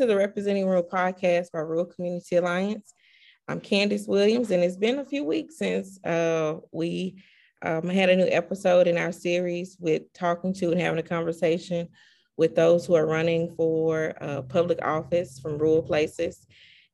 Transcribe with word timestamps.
To 0.00 0.06
the 0.06 0.16
Representing 0.16 0.64
Rural 0.64 0.82
podcast 0.82 1.52
by 1.52 1.58
Rural 1.58 1.84
Community 1.84 2.36
Alliance. 2.36 2.94
I'm 3.48 3.60
Candice 3.60 4.08
Williams, 4.08 4.50
and 4.50 4.64
it's 4.64 4.78
been 4.78 5.00
a 5.00 5.04
few 5.04 5.24
weeks 5.24 5.58
since 5.58 6.02
uh, 6.06 6.54
we 6.72 7.22
um, 7.60 7.86
had 7.86 8.08
a 8.08 8.16
new 8.16 8.26
episode 8.30 8.86
in 8.86 8.96
our 8.96 9.12
series 9.12 9.76
with 9.78 10.10
talking 10.14 10.54
to 10.54 10.70
and 10.70 10.80
having 10.80 11.00
a 11.00 11.02
conversation 11.02 11.86
with 12.38 12.54
those 12.54 12.86
who 12.86 12.94
are 12.94 13.04
running 13.04 13.54
for 13.56 14.14
uh, 14.22 14.40
public 14.40 14.78
office 14.82 15.38
from 15.38 15.58
rural 15.58 15.82
places. 15.82 16.46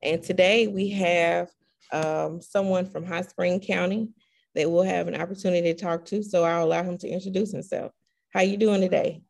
And 0.03 0.21
today 0.21 0.67
we 0.67 0.89
have 0.89 1.47
um, 1.93 2.41
someone 2.41 2.85
from 2.85 3.05
Hot 3.05 3.29
Spring 3.29 3.61
County 3.61 4.09
that 4.53 4.69
we'll 4.69 4.83
have 4.83 5.07
an 5.07 5.15
opportunity 5.15 5.73
to 5.73 5.79
talk 5.79 6.03
to. 6.07 6.21
So 6.21 6.43
I'll 6.43 6.65
allow 6.65 6.83
him 6.83 6.97
to 6.97 7.07
introduce 7.07 7.53
himself. 7.53 7.93
How 8.33 8.41
you 8.41 8.57
doing 8.57 8.81
today? 8.81 9.21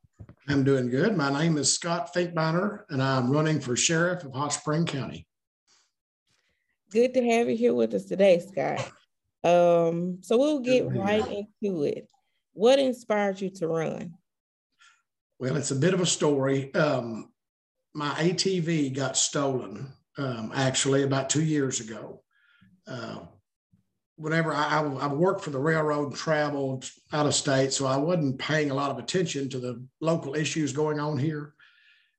I'm 0.49 0.63
doing 0.63 0.89
good. 0.89 1.17
My 1.17 1.29
name 1.29 1.57
is 1.57 1.73
Scott 1.73 2.13
Finkbeiner, 2.13 2.83
and 2.89 3.03
I'm 3.03 3.29
running 3.29 3.59
for 3.59 3.75
sheriff 3.75 4.23
of 4.23 4.33
Hot 4.33 4.53
Spring 4.53 4.85
County. 4.85 5.27
Good 6.89 7.13
to 7.15 7.23
have 7.23 7.49
you 7.49 7.57
here 7.57 7.73
with 7.73 7.93
us 7.93 8.05
today, 8.05 8.39
Scott. 8.39 8.79
Um, 9.43 10.19
so 10.21 10.37
we'll 10.37 10.59
get 10.59 10.87
right 10.87 11.45
into 11.61 11.83
it. 11.83 12.09
What 12.53 12.79
inspired 12.79 13.41
you 13.41 13.49
to 13.55 13.67
run? 13.67 14.13
Well, 15.37 15.57
it's 15.57 15.71
a 15.71 15.75
bit 15.75 15.93
of 15.93 15.99
a 15.99 16.05
story. 16.05 16.73
Um, 16.73 17.29
my 17.93 18.11
ATV 18.11 18.95
got 18.95 19.17
stolen 19.17 19.91
um, 20.17 20.53
actually 20.55 21.03
about 21.03 21.29
two 21.29 21.43
years 21.43 21.81
ago. 21.81 22.23
Uh, 22.87 23.19
whenever 24.17 24.53
I, 24.53 24.79
I, 24.79 25.07
worked 25.07 25.43
for 25.43 25.51
the 25.51 25.59
railroad 25.59 26.07
and 26.07 26.15
traveled 26.15 26.89
out 27.13 27.27
of 27.27 27.35
state, 27.35 27.71
so 27.71 27.85
I 27.85 27.97
wasn't 27.97 28.39
paying 28.39 28.71
a 28.71 28.75
lot 28.75 28.89
of 28.89 28.97
attention 28.97 29.47
to 29.49 29.59
the 29.59 29.83
local 30.01 30.35
issues 30.35 30.73
going 30.73 30.99
on 30.99 31.17
here. 31.19 31.53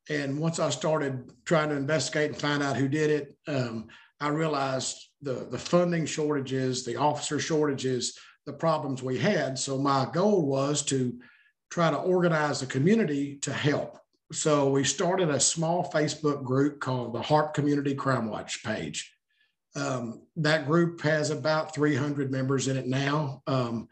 And 0.08 0.38
once 0.38 0.58
I 0.60 0.70
started 0.70 1.30
trying 1.44 1.68
to 1.70 1.77
investigate 1.77 2.30
and 2.30 2.40
find 2.40 2.62
out 2.62 2.77
who 2.77 2.88
did 2.88 3.10
it, 3.10 3.36
um, 3.48 3.88
I 4.20 4.28
realized 4.28 4.96
the, 5.22 5.48
the 5.50 5.58
funding 5.58 6.06
shortages, 6.06 6.84
the 6.84 6.96
officer 6.96 7.40
shortages, 7.40 8.16
the 8.46 8.52
problems 8.52 9.02
we 9.02 9.18
had. 9.18 9.58
So 9.58 9.77
my 9.77 10.08
goal 10.12 10.46
was 10.46 10.83
to 10.86 11.18
try 11.70 11.90
to 11.90 11.98
organize 11.98 12.60
the 12.60 12.66
community 12.66 13.36
to 13.42 13.52
help. 13.52 13.98
So 14.33 14.70
we 14.70 14.84
started 14.84 15.30
a 15.30 15.40
small 15.40 15.90
Facebook 15.90 16.44
group 16.44 16.80
called 16.80 17.12
the 17.12 17.22
Harp 17.22 17.55
Community 17.55 17.94
Crime 17.94 18.30
Watch 18.30 18.62
page. 18.64 19.12
Um, 19.77 20.22
that 20.36 20.66
group 20.66 21.00
has 21.02 21.30
about 21.30 21.74
300 21.74 22.30
members 22.30 22.69
in 22.69 22.77
it 22.77 22.86
now. 22.86 23.42
Um, 23.47 23.88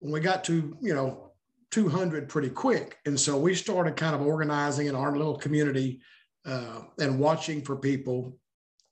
we 0.00 0.20
got 0.20 0.44
to, 0.44 0.76
you 0.80 0.94
know, 0.94 1.32
200 1.70 2.28
pretty 2.28 2.50
quick. 2.50 2.98
And 3.06 3.18
so 3.18 3.36
we 3.36 3.54
started 3.54 3.96
kind 3.96 4.14
of 4.14 4.22
organizing 4.22 4.86
in 4.86 4.94
our 4.94 5.16
little 5.16 5.36
community 5.36 6.00
uh, 6.44 6.82
and 6.98 7.18
watching 7.18 7.62
for 7.62 7.76
people. 7.76 8.38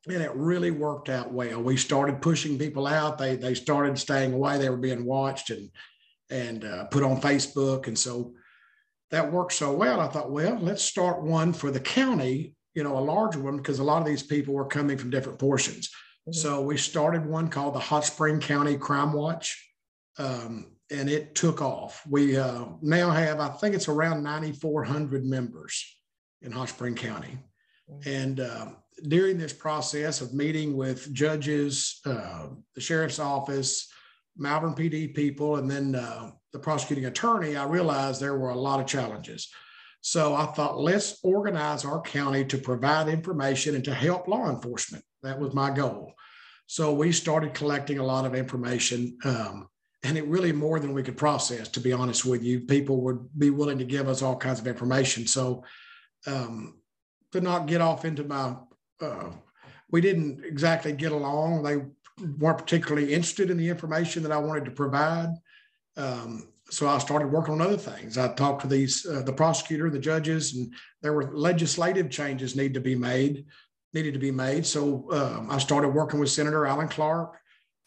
And 0.07 0.23
it 0.23 0.35
really 0.35 0.71
worked 0.71 1.09
out 1.09 1.33
well. 1.33 1.63
We 1.63 1.77
started 1.77 2.21
pushing 2.21 2.59
people 2.59 2.87
out. 2.87 3.17
They, 3.17 3.37
they 3.37 3.55
started 3.55 3.99
staying 3.99 4.35
away. 4.35 4.59
They 4.59 4.69
were 4.69 4.77
being 4.77 5.05
watched 5.05 5.51
and, 5.51 5.71
and 6.31 6.65
uh, 6.65 6.85
put 6.87 7.03
on 7.03 7.21
Facebook. 7.21 7.87
And 7.87 7.99
so 7.99 8.35
that 9.11 9.33
worked 9.33 9.53
so 9.53 9.73
well. 9.73 10.01
I 10.01 10.09
thought, 10.09 10.31
well, 10.31 10.59
let's 10.61 10.83
start 10.83 11.23
one 11.23 11.53
for 11.53 11.71
the 11.71 11.81
county, 11.81 12.55
you 12.75 12.83
know, 12.83 12.99
a 12.99 13.01
larger 13.01 13.41
one, 13.41 13.57
because 13.57 13.79
a 13.79 13.85
lot 13.85 14.01
of 14.01 14.07
these 14.07 14.23
people 14.23 14.55
were 14.55 14.67
coming 14.67 14.99
from 14.99 15.11
different 15.11 15.39
portions. 15.39 15.89
Mm-hmm. 15.89 16.33
So 16.33 16.61
we 16.61 16.77
started 16.77 17.25
one 17.27 17.49
called 17.49 17.75
the 17.75 17.81
Hot 17.81 18.05
Spring 18.05 18.41
County 18.41 18.77
Crime 18.77 19.13
Watch, 19.13 19.71
um, 20.19 20.73
and 20.91 21.09
it 21.09 21.35
took 21.35 21.63
off. 21.63 22.03
We 22.09 22.37
uh, 22.37 22.67
now 22.83 23.11
have, 23.11 23.41
I 23.41 23.49
think 23.49 23.75
it's 23.75 23.89
around 23.89 24.23
9,400 24.23 25.25
members 25.25 25.85
in 26.43 26.53
Hot 26.53 26.69
Spring 26.69 26.95
County. 26.95 27.39
Mm-hmm. 27.91 28.11
And 28.11 28.41
uh, 28.41 28.67
during 29.09 29.39
this 29.39 29.53
process 29.53 30.21
of 30.21 30.35
meeting 30.35 30.77
with 30.77 31.13
judges, 31.13 32.01
uh, 32.07 32.49
the 32.75 32.81
sheriff's 32.81 33.19
office, 33.19 33.89
Malvern 34.37 34.75
PD 34.75 35.15
people, 35.15 35.57
and 35.57 35.71
then 35.71 35.95
uh, 35.95 36.31
the 36.53 36.59
prosecuting 36.59 37.07
attorney, 37.07 37.57
I 37.57 37.65
realized 37.65 38.21
there 38.21 38.39
were 38.39 38.51
a 38.51 38.59
lot 38.59 38.81
of 38.81 38.87
challenges. 38.87 39.49
So 40.07 40.35
I 40.35 40.45
thought, 40.45 40.79
let's 40.79 41.19
organize 41.23 41.87
our 41.87 41.99
county 42.03 42.45
to 42.45 42.59
provide 42.59 43.09
information 43.09 43.75
and 43.75 43.83
to 43.85 43.95
help 43.95 44.29
law 44.29 44.51
enforcement. 44.51 45.03
That 45.23 45.41
was 45.41 45.55
my 45.55 45.71
goal. 45.71 46.13
So 46.67 46.93
we 46.93 47.11
started 47.11 47.55
collecting 47.55 47.99
a 47.99 48.05
lot 48.05 48.27
of 48.27 48.35
information, 48.35 49.17
um, 49.25 49.67
and 50.03 50.19
it 50.19 50.27
really 50.27 50.53
more 50.53 50.79
than 50.79 50.93
we 50.93 51.03
could 51.03 51.17
process. 51.17 51.69
To 51.69 51.81
be 51.81 51.95
honest 51.95 52.27
with 52.27 52.43
you, 52.43 52.61
people 52.61 53.01
would 53.01 53.27
be 53.39 53.49
willing 53.49 53.79
to 53.79 53.85
give 53.85 54.07
us 54.07 54.21
all 54.21 54.37
kinds 54.37 54.61
of 54.61 54.67
information. 54.67 55.27
So 55.27 55.65
um, 56.27 56.81
to 57.33 57.41
not 57.41 57.67
get 57.67 57.81
off 57.81 58.05
into 58.05 58.25
my, 58.25 58.57
uh, 59.01 59.31
we 59.91 60.03
didn't 60.03 60.45
exactly 60.45 60.93
get 60.93 61.13
along. 61.13 61.63
They 61.63 61.77
weren't 62.39 62.59
particularly 62.59 63.15
interested 63.15 63.49
in 63.49 63.57
the 63.57 63.71
information 63.71 64.23
that 64.25 64.33
I 64.33 64.37
wanted 64.37 64.67
to 64.67 64.71
provide. 64.71 65.31
Um, 65.97 66.49
so 66.75 66.89
I 66.89 66.99
started 66.99 67.29
working 67.29 67.55
on 67.55 67.63
other 67.63 67.77
things. 67.77 68.19
I 68.19 68.33
talked 68.35 68.63
to 68.63 68.67
these 68.69 69.07
uh, 69.07 69.23
the 69.23 69.33
prosecutor, 69.33 69.91
the 69.91 69.99
judges, 69.99 70.55
and 70.55 70.73
there 71.03 71.13
were 71.13 71.37
legislative 71.37 72.11
changes 72.11 72.57
need 72.57 72.75
to 72.75 72.81
be 72.81 72.97
made 72.97 73.47
needed 73.95 74.13
to 74.13 74.19
be 74.19 74.33
made. 74.33 74.67
So 74.67 75.11
um, 75.13 75.51
I 75.51 75.59
started 75.59 75.89
working 75.89 76.21
with 76.21 76.31
Senator 76.31 76.67
Alan 76.67 76.89
Clark. 76.89 77.39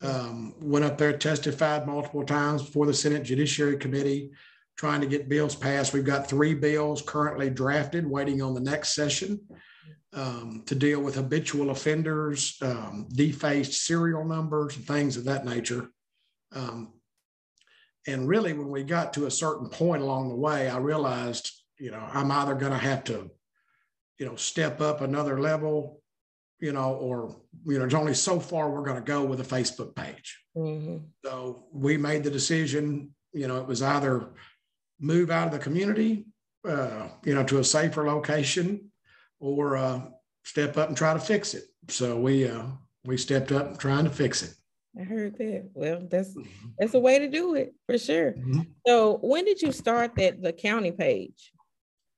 Um, 0.02 0.54
went 0.62 0.86
up 0.86 0.98
there, 0.98 1.18
testified 1.18 1.88
multiple 1.88 2.24
times 2.24 2.64
before 2.64 2.86
the 2.86 2.94
Senate 2.94 3.24
Judiciary 3.24 3.78
Committee, 3.78 4.32
trying 4.78 5.02
to 5.02 5.08
get 5.08 5.28
bills 5.28 5.56
passed. 5.56 5.92
We've 5.92 6.06
got 6.06 6.30
three 6.30 6.54
bills 6.54 7.02
currently 7.02 7.50
drafted, 7.50 8.08
waiting 8.08 8.42
on 8.42 8.54
the 8.54 8.62
next 8.62 8.94
session 8.94 9.40
um, 10.14 10.64
to 10.68 10.76
deal 10.76 11.02
with 11.02 11.16
habitual 11.16 11.72
offenders, 11.72 12.58
um, 12.62 13.08
defaced 13.12 13.86
serial 13.86 14.24
numbers, 14.24 14.76
and 14.76 14.86
things 14.86 15.18
of 15.18 15.26
that 15.26 15.46
nature. 15.46 15.90
Um, 16.54 16.94
and 18.08 18.28
really, 18.28 18.54
when 18.54 18.70
we 18.70 18.84
got 18.84 19.14
to 19.14 19.26
a 19.26 19.32
certain 19.32 19.70
point 19.70 20.02
along 20.02 20.30
the 20.30 20.36
way, 20.36 20.70
I 20.70 20.78
realized, 20.78 21.52
you 21.78 21.92
know, 21.92 22.04
I'm 22.14 22.32
either 22.32 22.56
going 22.56 22.72
to 22.72 22.78
have 22.78 23.04
to 23.06 23.30
you 24.18 24.26
know, 24.26 24.36
step 24.36 24.82
up 24.82 25.02
another 25.02 25.40
level, 25.40 26.02
you 26.60 26.72
know, 26.72 26.94
or, 26.96 27.36
you 27.66 27.74
know, 27.74 27.80
there's 27.80 27.94
only 27.94 28.14
so 28.14 28.40
far 28.40 28.70
we're 28.70 28.84
going 28.84 28.96
to 28.96 29.02
go 29.02 29.24
with 29.24 29.40
a 29.40 29.44
Facebook 29.44 29.96
page. 29.96 30.40
Mm-hmm. 30.56 30.98
So 31.24 31.66
we 31.72 31.98
made 31.98 32.24
the 32.24 32.32
decision, 32.32 33.14
you 33.34 33.48
know, 33.48 33.58
it 33.58 33.68
was 33.68 33.82
either 33.82 34.30
move 35.00 35.30
out 35.30 35.48
of 35.48 35.54
the 35.54 35.60
community, 35.60 36.26
uh, 36.68 37.10
you 37.24 37.36
know, 37.36 37.44
to 37.44 37.60
a 37.60 37.64
safer 37.64 38.08
location 38.08 38.92
or 39.40 39.78
uh, 39.78 40.02
step 40.44 40.78
up 40.78 40.88
and 40.88 40.98
try 40.98 41.14
to 41.14 41.20
fix 41.20 41.54
it. 41.54 41.66
So 41.90 42.20
we, 42.20 42.48
uh, 42.48 42.64
we 43.06 43.18
stepped 43.18 43.52
up 43.52 43.78
trying 43.78 44.06
to 44.06 44.10
fix 44.10 44.42
it. 44.42 44.56
I 45.00 45.04
heard 45.04 45.38
that. 45.38 45.70
Well, 45.74 46.08
that's 46.10 46.36
that's 46.80 46.94
a 46.94 47.00
way 47.00 47.20
to 47.20 47.30
do 47.30 47.56
it 47.56 47.74
for 47.86 47.98
sure. 47.98 48.34
Mm-hmm. 48.34 48.62
So, 48.86 49.20
when 49.22 49.46
did 49.46 49.62
you 49.62 49.72
start 49.72 50.16
that 50.16 50.42
the 50.42 50.54
county 50.54 50.92
page? 50.92 51.52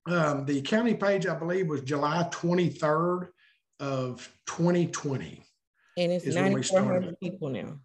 Um, 0.07 0.45
the 0.45 0.61
county 0.61 0.95
page, 0.95 1.27
I 1.27 1.35
believe, 1.35 1.67
was 1.67 1.81
July 1.81 2.27
23rd 2.31 3.29
of 3.79 4.31
2020. 4.47 5.43
And 5.97 6.11
it's 6.11 6.25
9,400 6.25 7.19
people 7.19 7.49
now. 7.49 7.79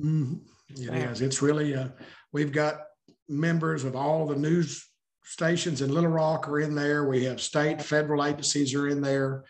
Mm-hmm. 0.00 0.34
It 0.82 0.90
wow. 0.90 1.10
is. 1.10 1.20
It's 1.20 1.42
really, 1.42 1.74
uh, 1.74 1.88
we've 2.32 2.52
got 2.52 2.80
members 3.28 3.84
of 3.84 3.94
all 3.94 4.26
the 4.26 4.36
news 4.36 4.84
stations 5.24 5.82
in 5.82 5.92
Little 5.92 6.10
Rock 6.10 6.48
are 6.48 6.60
in 6.60 6.74
there. 6.74 7.06
We 7.06 7.24
have 7.24 7.40
state, 7.40 7.82
federal 7.82 8.24
agencies 8.24 8.74
are 8.74 8.88
in 8.88 9.00
there. 9.00 9.44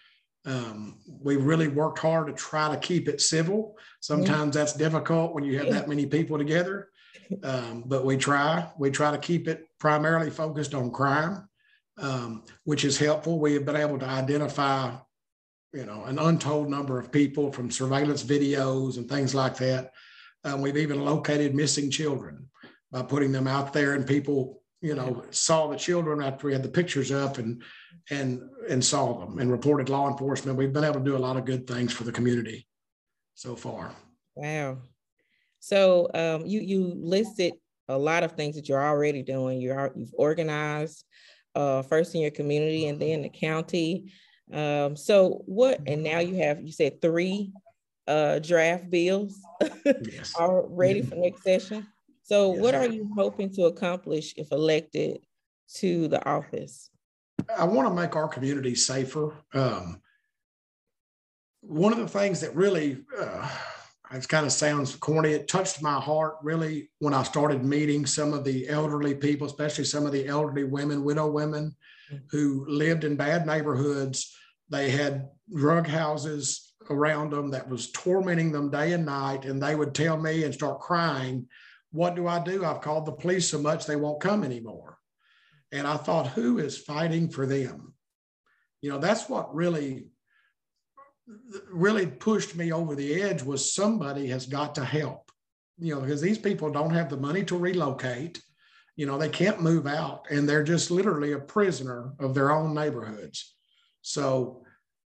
Um, 0.47 0.99
we 1.21 1.37
really 1.37 1.69
worked 1.69 1.99
hard 1.99 2.29
to 2.29 2.33
try 2.33 2.71
to 2.71 2.81
keep 2.81 3.09
it 3.09 3.21
civil. 3.21 3.77
Sometimes 4.01 4.55
that's 4.55 4.73
difficult 4.73 5.35
when 5.35 5.45
you 5.45 5.59
have 5.59 5.71
that 5.71 5.89
many 5.89 6.07
people 6.07 6.39
together, 6.39 6.89
um, 7.43 7.85
but 7.87 8.05
we 8.05 8.17
try. 8.17 8.71
We 8.79 8.91
try 8.91 9.11
to 9.11 9.19
keep 9.19 9.49
it 9.49 9.67
primarily 9.79 10.31
focused 10.31 10.75
on 10.75 10.91
crime 10.91 11.49
um, 12.01 12.45
which 12.65 12.85
is 12.85 12.99
helpful. 12.99 13.39
We 13.39 13.55
have 13.55 13.65
been 13.65 13.77
able 13.77 13.99
to 13.99 14.07
identify, 14.07 14.95
you 15.73 15.85
know, 15.85 16.05
an 16.05 16.19
untold 16.19 16.69
number 16.69 16.99
of 16.99 17.13
people 17.13 17.53
from 17.53 17.71
surveillance 17.71 18.23
videos 18.23 18.97
and 18.97 19.09
things 19.09 19.35
like 19.35 19.57
that. 19.59 19.93
Um, 20.45 20.61
we've 20.61 20.77
even 20.77 21.05
located 21.05 21.55
missing 21.55 21.91
children 21.91 22.49
by 22.91 23.03
putting 23.03 23.33
them 23.33 23.47
out 23.47 23.73
there, 23.73 23.95
and 23.95 24.07
people, 24.07 24.63
you 24.81 24.95
know, 24.95 25.25
saw 25.31 25.67
the 25.67 25.77
children 25.77 26.23
after 26.23 26.47
we 26.47 26.53
had 26.53 26.63
the 26.63 26.69
pictures 26.69 27.11
up 27.11 27.39
and 27.39 27.63
and 28.11 28.43
and 28.69 28.85
saw 28.85 29.19
them 29.19 29.39
and 29.39 29.51
reported 29.51 29.89
law 29.89 30.09
enforcement. 30.09 30.59
We've 30.59 30.73
been 30.73 30.85
able 30.85 31.01
to 31.01 31.05
do 31.05 31.17
a 31.17 31.19
lot 31.19 31.37
of 31.37 31.45
good 31.45 31.67
things 31.67 31.93
for 31.93 32.05
the 32.05 32.13
community 32.13 32.67
so 33.35 33.55
far. 33.57 33.93
Wow. 34.35 34.79
So 35.61 36.09
um, 36.15 36.47
you 36.47 36.61
you 36.61 36.93
listed 36.97 37.55
a 37.89 37.99
lot 37.99 38.23
of 38.23 38.33
things 38.33 38.57
that 38.57 38.69
you're 38.69 38.85
already 38.85 39.23
doing. 39.23 39.61
You're 39.61 39.93
you've 39.95 40.15
organized 40.17 41.05
uh, 41.55 41.83
first 41.83 42.15
in 42.15 42.21
your 42.21 42.31
community 42.31 42.89
and 42.89 43.01
then 43.01 43.23
the 43.23 43.29
county. 43.29 44.13
Um, 44.53 44.97
so 44.97 45.43
what, 45.47 45.81
and 45.87 46.03
now 46.03 46.21
you 46.21 46.37
have, 46.37 46.63
you 46.63 46.73
said 46.73 47.03
three 47.03 47.53
uh, 48.07 48.39
draft 48.39 48.89
bills 48.89 49.39
yes. 49.85 50.35
are 50.39 50.67
ready 50.69 51.03
for 51.03 51.17
next 51.17 51.43
session. 51.43 51.87
So 52.23 52.53
yes. 52.53 52.63
what 52.63 52.75
are 52.75 52.87
you 52.87 53.11
hoping 53.17 53.53
to 53.55 53.65
accomplish 53.65 54.35
if 54.37 54.53
elected 54.53 55.19
to 55.77 56.09
the 56.09 56.25
office? 56.27 56.91
I 57.57 57.65
want 57.65 57.89
to 57.89 57.95
make 57.95 58.17
our 58.17 58.29
community 58.29 58.75
safer. 58.75 59.35
Um, 59.55 60.01
one 61.61 61.93
of 61.93 61.99
the 61.99 62.09
things 62.09 62.41
that 62.41 62.55
really, 62.55 62.99
uh, 63.19 63.51
it 64.13 64.29
kind 64.29 64.47
of 64.47 64.53
sounds 64.53 64.95
corny, 64.97 65.33
it 65.33 65.49
touched 65.49 65.83
my 65.83 66.01
heart 66.01 66.37
really 66.43 66.91
when 66.99 67.15
I 67.15 67.23
started 67.23 67.65
meeting 67.65 68.07
some 68.07 68.33
of 68.33 68.45
the 68.45 68.69
elderly 68.69 69.15
people, 69.15 69.47
especially 69.47 69.85
some 69.85 70.07
of 70.07 70.13
the 70.13 70.27
elderly 70.27 70.65
women, 70.65 71.05
widow 71.05 71.31
women 71.31 71.75
mm. 72.13 72.21
who 72.31 72.65
lived 72.69 73.05
in 73.05 73.17
bad 73.17 73.47
neighborhoods. 73.47 74.35
They 74.71 74.91
had 74.91 75.29
drug 75.55 75.87
houses 75.87 76.73
around 76.91 77.31
them 77.31 77.51
that 77.51 77.69
was 77.69 77.91
tormenting 77.93 78.53
them 78.53 78.71
day 78.71 78.93
and 78.93 79.05
night. 79.05 79.45
And 79.45 79.63
they 79.63 79.75
would 79.75 79.95
tell 79.95 80.17
me 80.17 80.45
and 80.45 80.55
start 80.55 80.81
crying, 80.81 81.49
What 81.93 82.15
do 82.15 82.27
I 82.27 82.43
do? 82.43 82.65
I've 82.65 82.81
called 82.81 83.07
the 83.07 83.13
police 83.13 83.49
so 83.49 83.59
much 83.59 83.87
they 83.87 83.97
won't 83.97 84.21
come 84.21 84.45
anymore. 84.45 84.99
And 85.73 85.87
I 85.87 85.97
thought, 85.97 86.29
Who 86.29 86.59
is 86.59 86.79
fighting 86.79 87.29
for 87.29 87.47
them? 87.47 87.95
You 88.81 88.91
know, 88.91 88.99
that's 88.99 89.29
what 89.29 89.55
really 89.55 90.09
really 91.71 92.07
pushed 92.07 92.57
me 92.57 92.73
over 92.73 92.95
the 92.95 93.23
edge 93.23 93.43
was 93.43 93.75
somebody 93.75 94.29
has 94.29 94.47
got 94.47 94.75
to 94.77 94.85
help. 94.85 95.31
You 95.79 95.95
know 95.95 96.01
because 96.01 96.21
these 96.21 96.39
people 96.39 96.71
don't 96.71 96.95
have 96.95 97.09
the 97.09 97.17
money 97.17 97.45
to 97.45 97.57
relocate. 97.57 98.43
You 98.97 99.07
know 99.07 99.17
they 99.17 99.29
can't 99.29 99.63
move 99.63 99.87
out 99.87 100.27
and 100.31 100.49
they're 100.49 100.65
just 100.65 100.91
literally 100.91 101.33
a 101.33 101.39
prisoner 101.39 102.13
of 102.19 102.35
their 102.35 102.51
own 102.51 102.75
neighborhoods. 102.75 103.55
So 104.03 104.65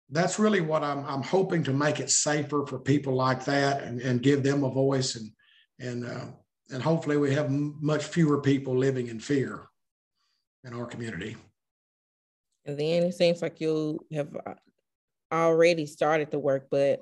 that's 0.10 0.40
really 0.40 0.62
what 0.62 0.84
I'm, 0.84 1.06
I'm 1.06 1.24
hoping 1.24 1.64
to 1.64 1.74
make 1.74 2.00
it 2.00 2.10
safer 2.10 2.66
for 2.66 2.80
people 2.80 3.14
like 3.14 3.46
that 3.46 3.84
and, 3.84 4.02
and 4.02 4.22
give 4.22 4.44
them 4.44 4.64
a 4.64 4.70
voice 4.70 5.16
and 5.16 5.32
and 5.80 6.06
uh, 6.06 6.26
and 6.70 6.84
hopefully 6.84 7.16
we 7.16 7.34
have 7.34 7.50
much 7.50 8.04
fewer 8.04 8.42
people 8.42 8.78
living 8.78 9.08
in 9.08 9.20
fear 9.20 9.70
in 10.64 10.74
our 10.74 10.86
community. 10.86 11.36
And 12.66 12.78
then 12.78 13.04
it 13.04 13.14
seems 13.14 13.42
like 13.42 13.62
you 13.62 14.00
have 14.14 14.36
uh, 14.46 14.54
already 15.32 15.86
started 15.86 16.32
the 16.32 16.40
work, 16.40 16.68
but 16.70 17.02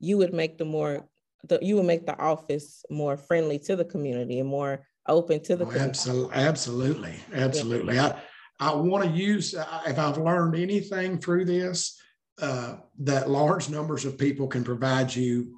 you 0.00 0.18
would 0.18 0.34
make 0.34 0.58
the 0.58 0.64
more 0.64 1.08
the, 1.48 1.58
you 1.60 1.76
would 1.76 1.84
make 1.84 2.06
the 2.06 2.18
office 2.18 2.84
more 2.90 3.16
friendly 3.16 3.58
to 3.60 3.76
the 3.76 3.84
community 3.84 4.40
and 4.40 4.48
more 4.48 4.86
open 5.06 5.42
to 5.42 5.56
the 5.56 5.66
oh, 5.66 5.72
absolutely 5.72 6.34
absolutely 6.34 7.14
absolutely 7.34 7.94
yeah. 7.94 8.18
i 8.58 8.70
i 8.70 8.74
want 8.74 9.04
to 9.04 9.10
use 9.10 9.54
if 9.86 9.98
i've 9.98 10.16
learned 10.16 10.54
anything 10.54 11.18
through 11.18 11.44
this 11.44 12.00
uh, 12.40 12.76
that 12.98 13.30
large 13.30 13.70
numbers 13.70 14.04
of 14.04 14.18
people 14.18 14.48
can 14.48 14.64
provide 14.64 15.14
you, 15.14 15.56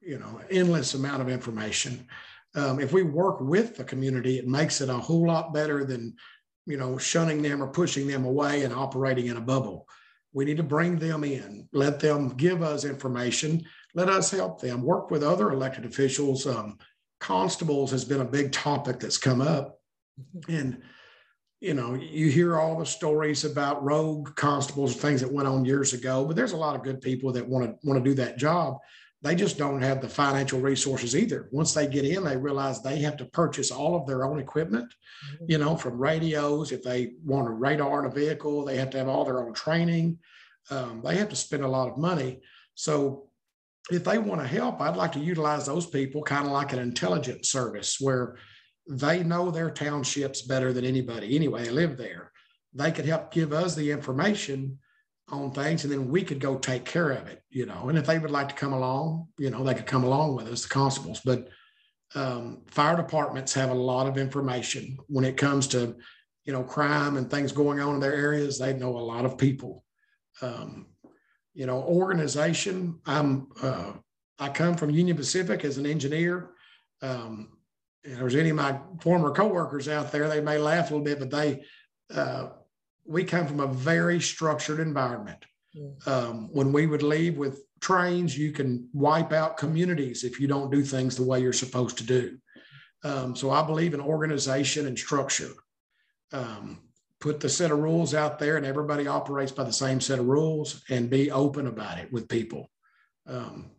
you 0.00 0.18
know, 0.18 0.40
endless 0.50 0.94
amount 0.94 1.22
of 1.22 1.28
information. 1.28 2.06
Um, 2.54 2.80
if 2.80 2.92
we 2.92 3.02
work 3.02 3.40
with 3.40 3.76
the 3.76 3.84
community, 3.84 4.38
it 4.38 4.46
makes 4.46 4.80
it 4.80 4.88
a 4.88 4.94
whole 4.94 5.26
lot 5.26 5.54
better 5.54 5.84
than, 5.84 6.14
you 6.68 6.76
know, 6.76 6.98
shunning 6.98 7.40
them 7.40 7.62
or 7.62 7.66
pushing 7.66 8.06
them 8.06 8.24
away 8.24 8.62
and 8.62 8.74
operating 8.74 9.26
in 9.26 9.38
a 9.38 9.40
bubble. 9.40 9.88
We 10.34 10.44
need 10.44 10.58
to 10.58 10.62
bring 10.62 10.98
them 10.98 11.24
in, 11.24 11.66
let 11.72 11.98
them 11.98 12.28
give 12.36 12.62
us 12.62 12.84
information, 12.84 13.64
let 13.94 14.10
us 14.10 14.30
help 14.30 14.60
them, 14.60 14.82
work 14.82 15.10
with 15.10 15.22
other 15.22 15.50
elected 15.50 15.86
officials. 15.86 16.46
Um, 16.46 16.78
constables 17.20 17.90
has 17.90 18.04
been 18.04 18.20
a 18.20 18.26
big 18.26 18.52
topic 18.52 19.00
that's 19.00 19.16
come 19.16 19.40
up. 19.40 19.80
Mm-hmm. 20.20 20.54
And 20.54 20.82
you 21.60 21.74
know, 21.74 21.94
you 21.94 22.28
hear 22.28 22.56
all 22.56 22.78
the 22.78 22.86
stories 22.86 23.44
about 23.44 23.82
rogue 23.82 24.36
constables, 24.36 24.94
things 24.94 25.20
that 25.22 25.32
went 25.32 25.48
on 25.48 25.64
years 25.64 25.92
ago, 25.92 26.24
but 26.24 26.36
there's 26.36 26.52
a 26.52 26.56
lot 26.56 26.76
of 26.76 26.84
good 26.84 27.00
people 27.00 27.32
that 27.32 27.48
want 27.48 27.64
to 27.64 27.88
want 27.88 28.02
to 28.02 28.10
do 28.10 28.14
that 28.14 28.38
job. 28.38 28.76
They 29.22 29.34
just 29.34 29.58
don't 29.58 29.82
have 29.82 30.00
the 30.00 30.08
financial 30.08 30.60
resources 30.60 31.16
either. 31.16 31.48
Once 31.50 31.74
they 31.74 31.88
get 31.88 32.04
in, 32.04 32.22
they 32.22 32.36
realize 32.36 32.80
they 32.80 33.00
have 33.00 33.16
to 33.16 33.24
purchase 33.24 33.72
all 33.72 33.96
of 33.96 34.06
their 34.06 34.24
own 34.24 34.38
equipment, 34.38 34.94
mm-hmm. 35.34 35.44
you 35.48 35.58
know, 35.58 35.76
from 35.76 35.98
radios. 35.98 36.70
If 36.70 36.84
they 36.84 37.14
want 37.24 37.48
a 37.48 37.52
radar 37.52 38.00
in 38.00 38.10
a 38.10 38.14
vehicle, 38.14 38.64
they 38.64 38.76
have 38.76 38.90
to 38.90 38.98
have 38.98 39.08
all 39.08 39.24
their 39.24 39.44
own 39.44 39.54
training. 39.54 40.18
Um, 40.70 41.02
they 41.04 41.16
have 41.16 41.28
to 41.30 41.36
spend 41.36 41.64
a 41.64 41.68
lot 41.68 41.88
of 41.88 41.98
money. 41.98 42.40
So 42.74 43.28
if 43.90 44.04
they 44.04 44.18
want 44.18 44.40
to 44.40 44.46
help, 44.46 44.80
I'd 44.80 44.96
like 44.96 45.12
to 45.12 45.20
utilize 45.20 45.66
those 45.66 45.86
people 45.86 46.22
kind 46.22 46.46
of 46.46 46.52
like 46.52 46.72
an 46.72 46.78
intelligence 46.78 47.50
service 47.50 47.96
where 48.00 48.36
they 48.88 49.24
know 49.24 49.50
their 49.50 49.70
townships 49.70 50.42
better 50.42 50.72
than 50.72 50.84
anybody 50.84 51.34
anyway. 51.34 51.64
They 51.64 51.70
live 51.70 51.96
there. 51.96 52.30
They 52.74 52.92
could 52.92 53.06
help 53.06 53.32
give 53.32 53.52
us 53.52 53.74
the 53.74 53.90
information 53.90 54.78
on 55.30 55.50
things 55.52 55.84
and 55.84 55.92
then 55.92 56.08
we 56.08 56.22
could 56.22 56.40
go 56.40 56.56
take 56.56 56.84
care 56.84 57.10
of 57.10 57.26
it, 57.26 57.42
you 57.50 57.66
know. 57.66 57.88
And 57.88 57.98
if 57.98 58.06
they 58.06 58.18
would 58.18 58.30
like 58.30 58.48
to 58.48 58.54
come 58.54 58.72
along, 58.72 59.28
you 59.38 59.50
know, 59.50 59.62
they 59.62 59.74
could 59.74 59.86
come 59.86 60.04
along 60.04 60.36
with 60.36 60.48
us, 60.48 60.62
the 60.62 60.68
constables. 60.68 61.20
But 61.24 61.48
um, 62.14 62.62
fire 62.68 62.96
departments 62.96 63.52
have 63.54 63.70
a 63.70 63.74
lot 63.74 64.06
of 64.06 64.16
information 64.16 64.98
when 65.08 65.24
it 65.24 65.36
comes 65.36 65.66
to, 65.68 65.96
you 66.44 66.52
know, 66.52 66.62
crime 66.62 67.16
and 67.16 67.30
things 67.30 67.52
going 67.52 67.80
on 67.80 67.94
in 67.94 68.00
their 68.00 68.14
areas. 68.14 68.58
They 68.58 68.72
know 68.72 68.96
a 68.96 68.98
lot 68.98 69.24
of 69.24 69.36
people. 69.36 69.84
Um, 70.40 70.86
you 71.54 71.66
know, 71.66 71.82
organization. 71.82 73.00
I'm 73.04 73.48
uh, 73.60 73.92
I 74.38 74.48
come 74.48 74.76
from 74.76 74.90
Union 74.90 75.16
Pacific 75.16 75.64
as 75.64 75.76
an 75.76 75.86
engineer. 75.86 76.50
Um, 77.02 77.58
if 78.04 78.18
there's 78.18 78.36
any 78.36 78.50
of 78.50 78.56
my 78.56 78.78
former 79.00 79.32
coworkers 79.32 79.88
out 79.88 80.12
there, 80.12 80.28
they 80.28 80.40
may 80.40 80.58
laugh 80.58 80.90
a 80.90 80.94
little 80.94 81.04
bit, 81.04 81.18
but 81.18 81.30
they, 81.30 81.64
uh, 82.14 82.50
we 83.08 83.24
come 83.24 83.46
from 83.46 83.60
a 83.60 83.66
very 83.66 84.20
structured 84.20 84.80
environment. 84.80 85.44
Um, 86.06 86.48
when 86.52 86.72
we 86.72 86.86
would 86.86 87.02
leave 87.02 87.36
with 87.36 87.62
trains, 87.80 88.36
you 88.36 88.52
can 88.52 88.88
wipe 88.92 89.32
out 89.32 89.56
communities 89.56 90.24
if 90.24 90.38
you 90.40 90.46
don't 90.46 90.70
do 90.70 90.82
things 90.82 91.16
the 91.16 91.24
way 91.24 91.40
you're 91.40 91.52
supposed 91.52 91.98
to 91.98 92.04
do. 92.04 92.38
Um, 93.04 93.34
so 93.34 93.50
I 93.50 93.62
believe 93.64 93.94
in 93.94 94.00
organization 94.00 94.86
and 94.86 94.98
structure. 94.98 95.52
Um, 96.32 96.80
put 97.20 97.40
the 97.40 97.48
set 97.48 97.70
of 97.70 97.78
rules 97.78 98.14
out 98.14 98.38
there, 98.38 98.56
and 98.56 98.66
everybody 98.66 99.06
operates 99.06 99.52
by 99.52 99.64
the 99.64 99.72
same 99.72 100.00
set 100.00 100.18
of 100.18 100.26
rules, 100.26 100.84
and 100.90 101.08
be 101.08 101.30
open 101.30 101.66
about 101.66 101.98
it 101.98 102.12
with 102.12 102.28
people. 102.28 102.70
Um, 103.26 103.70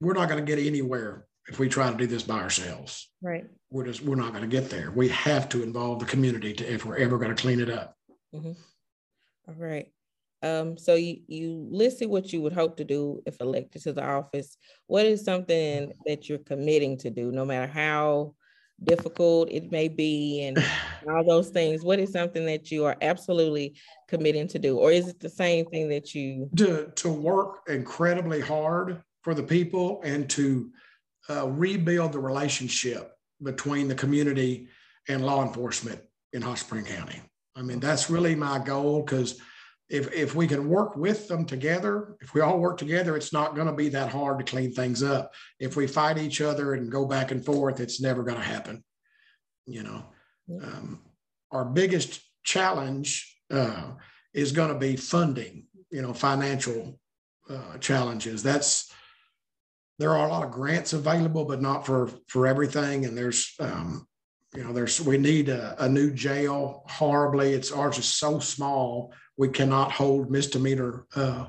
we're 0.00 0.14
not 0.14 0.28
going 0.28 0.44
to 0.44 0.56
get 0.56 0.64
anywhere 0.64 1.26
if 1.48 1.58
we 1.58 1.68
try 1.68 1.90
to 1.90 1.96
do 1.96 2.06
this 2.06 2.22
by 2.22 2.40
ourselves. 2.40 3.10
Right. 3.22 3.46
We're 3.70 3.86
just 3.86 4.02
we're 4.02 4.16
not 4.16 4.32
going 4.32 4.48
to 4.48 4.60
get 4.60 4.68
there. 4.68 4.90
We 4.90 5.08
have 5.08 5.48
to 5.50 5.62
involve 5.62 6.00
the 6.00 6.06
community 6.06 6.52
to 6.54 6.72
if 6.72 6.84
we're 6.84 6.98
ever 6.98 7.18
going 7.18 7.34
to 7.34 7.40
clean 7.40 7.60
it 7.60 7.70
up. 7.70 7.97
Mm-hmm. 8.34 8.52
All 9.48 9.54
right. 9.54 9.90
Um, 10.42 10.78
so 10.78 10.94
you, 10.94 11.18
you 11.26 11.66
listed 11.70 12.08
what 12.08 12.32
you 12.32 12.40
would 12.42 12.52
hope 12.52 12.76
to 12.76 12.84
do 12.84 13.22
if 13.26 13.40
elected 13.40 13.82
to 13.82 13.92
the 13.92 14.04
office. 14.04 14.56
What 14.86 15.06
is 15.06 15.24
something 15.24 15.92
that 16.06 16.28
you're 16.28 16.38
committing 16.38 16.96
to 16.98 17.10
do, 17.10 17.32
no 17.32 17.44
matter 17.44 17.66
how 17.66 18.34
difficult 18.84 19.48
it 19.50 19.72
may 19.72 19.88
be 19.88 20.42
and 20.42 20.64
all 21.10 21.24
those 21.24 21.50
things? 21.50 21.82
What 21.82 21.98
is 21.98 22.12
something 22.12 22.46
that 22.46 22.70
you 22.70 22.84
are 22.84 22.96
absolutely 23.02 23.76
committing 24.06 24.46
to 24.48 24.58
do? 24.58 24.78
Or 24.78 24.92
is 24.92 25.08
it 25.08 25.18
the 25.18 25.28
same 25.28 25.66
thing 25.66 25.88
that 25.88 26.14
you 26.14 26.48
to 26.56 26.92
to 26.94 27.08
work 27.08 27.62
incredibly 27.68 28.40
hard 28.40 29.02
for 29.22 29.34
the 29.34 29.42
people 29.42 30.00
and 30.04 30.30
to 30.30 30.70
uh, 31.28 31.48
rebuild 31.48 32.12
the 32.12 32.20
relationship 32.20 33.12
between 33.42 33.88
the 33.88 33.94
community 33.94 34.68
and 35.08 35.24
law 35.24 35.44
enforcement 35.44 36.00
in 36.32 36.42
Hot 36.42 36.58
Spring 36.58 36.84
County. 36.84 37.20
I 37.58 37.62
mean, 37.62 37.80
that's 37.80 38.08
really 38.08 38.34
my 38.36 38.58
goal 38.58 39.02
because 39.02 39.40
if, 39.90 40.12
if 40.12 40.34
we 40.34 40.46
can 40.46 40.68
work 40.68 40.96
with 40.96 41.28
them 41.28 41.44
together, 41.44 42.16
if 42.20 42.34
we 42.34 42.40
all 42.40 42.58
work 42.58 42.76
together, 42.76 43.16
it's 43.16 43.32
not 43.32 43.54
going 43.54 43.66
to 43.66 43.72
be 43.72 43.88
that 43.90 44.10
hard 44.10 44.38
to 44.38 44.44
clean 44.44 44.72
things 44.72 45.02
up. 45.02 45.32
If 45.58 45.76
we 45.76 45.86
fight 45.86 46.18
each 46.18 46.40
other 46.40 46.74
and 46.74 46.92
go 46.92 47.06
back 47.06 47.30
and 47.30 47.44
forth, 47.44 47.80
it's 47.80 48.00
never 48.00 48.22
going 48.22 48.36
to 48.36 48.44
happen. 48.44 48.84
You 49.66 49.82
know, 49.82 50.04
um, 50.62 51.02
our 51.50 51.64
biggest 51.64 52.20
challenge 52.44 53.36
uh, 53.50 53.92
is 54.32 54.52
going 54.52 54.72
to 54.72 54.78
be 54.78 54.96
funding, 54.96 55.66
you 55.90 56.02
know, 56.02 56.12
financial 56.12 57.00
uh, 57.50 57.78
challenges. 57.78 58.42
That's 58.42 58.92
there 59.98 60.14
are 60.14 60.28
a 60.28 60.30
lot 60.30 60.44
of 60.44 60.52
grants 60.52 60.92
available, 60.92 61.44
but 61.44 61.60
not 61.60 61.84
for 61.84 62.10
for 62.28 62.46
everything. 62.46 63.04
And 63.04 63.16
there's 63.16 63.54
um, 63.58 64.07
you 64.54 64.64
know 64.64 64.72
there's 64.72 65.00
we 65.00 65.18
need 65.18 65.48
a, 65.48 65.76
a, 65.82 65.88
new 65.88 66.10
jail 66.10 66.84
horribly. 66.88 67.52
It's 67.52 67.70
ours 67.70 67.98
is 67.98 68.06
so 68.06 68.38
small 68.38 69.12
we 69.36 69.48
cannot 69.48 69.92
hold 69.92 70.30
misdemeanor 70.30 71.06
uh, 71.14 71.46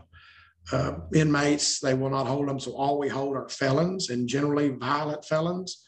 uh, 0.71 0.93
inmates. 1.13 1.79
They 1.79 1.93
will 1.93 2.09
not 2.09 2.27
hold 2.27 2.47
them. 2.47 2.59
So 2.59 2.73
all 2.75 2.99
we 2.99 3.07
hold 3.07 3.35
are 3.35 3.49
felons 3.49 4.09
and 4.09 4.27
generally 4.27 4.69
violent 4.69 5.25
felons. 5.25 5.83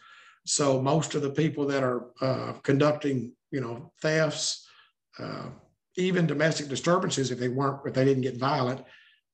So 0.46 0.82
most 0.82 1.14
of 1.14 1.22
the 1.22 1.30
people 1.30 1.68
that 1.68 1.84
are 1.84 2.08
uh, 2.22 2.54
conducting 2.64 3.34
you 3.52 3.62
know 3.62 3.92
thefts, 4.02 4.68
uh, 5.20 5.50
even 5.98 6.28
domestic 6.28 6.70
disturbances, 6.70 7.32
if 7.32 7.40
they 7.40 7.50
weren't 7.50 7.82
if 7.86 7.94
they 7.94 8.06
didn't 8.06 8.24
get 8.24 8.38
violent, 8.38 8.84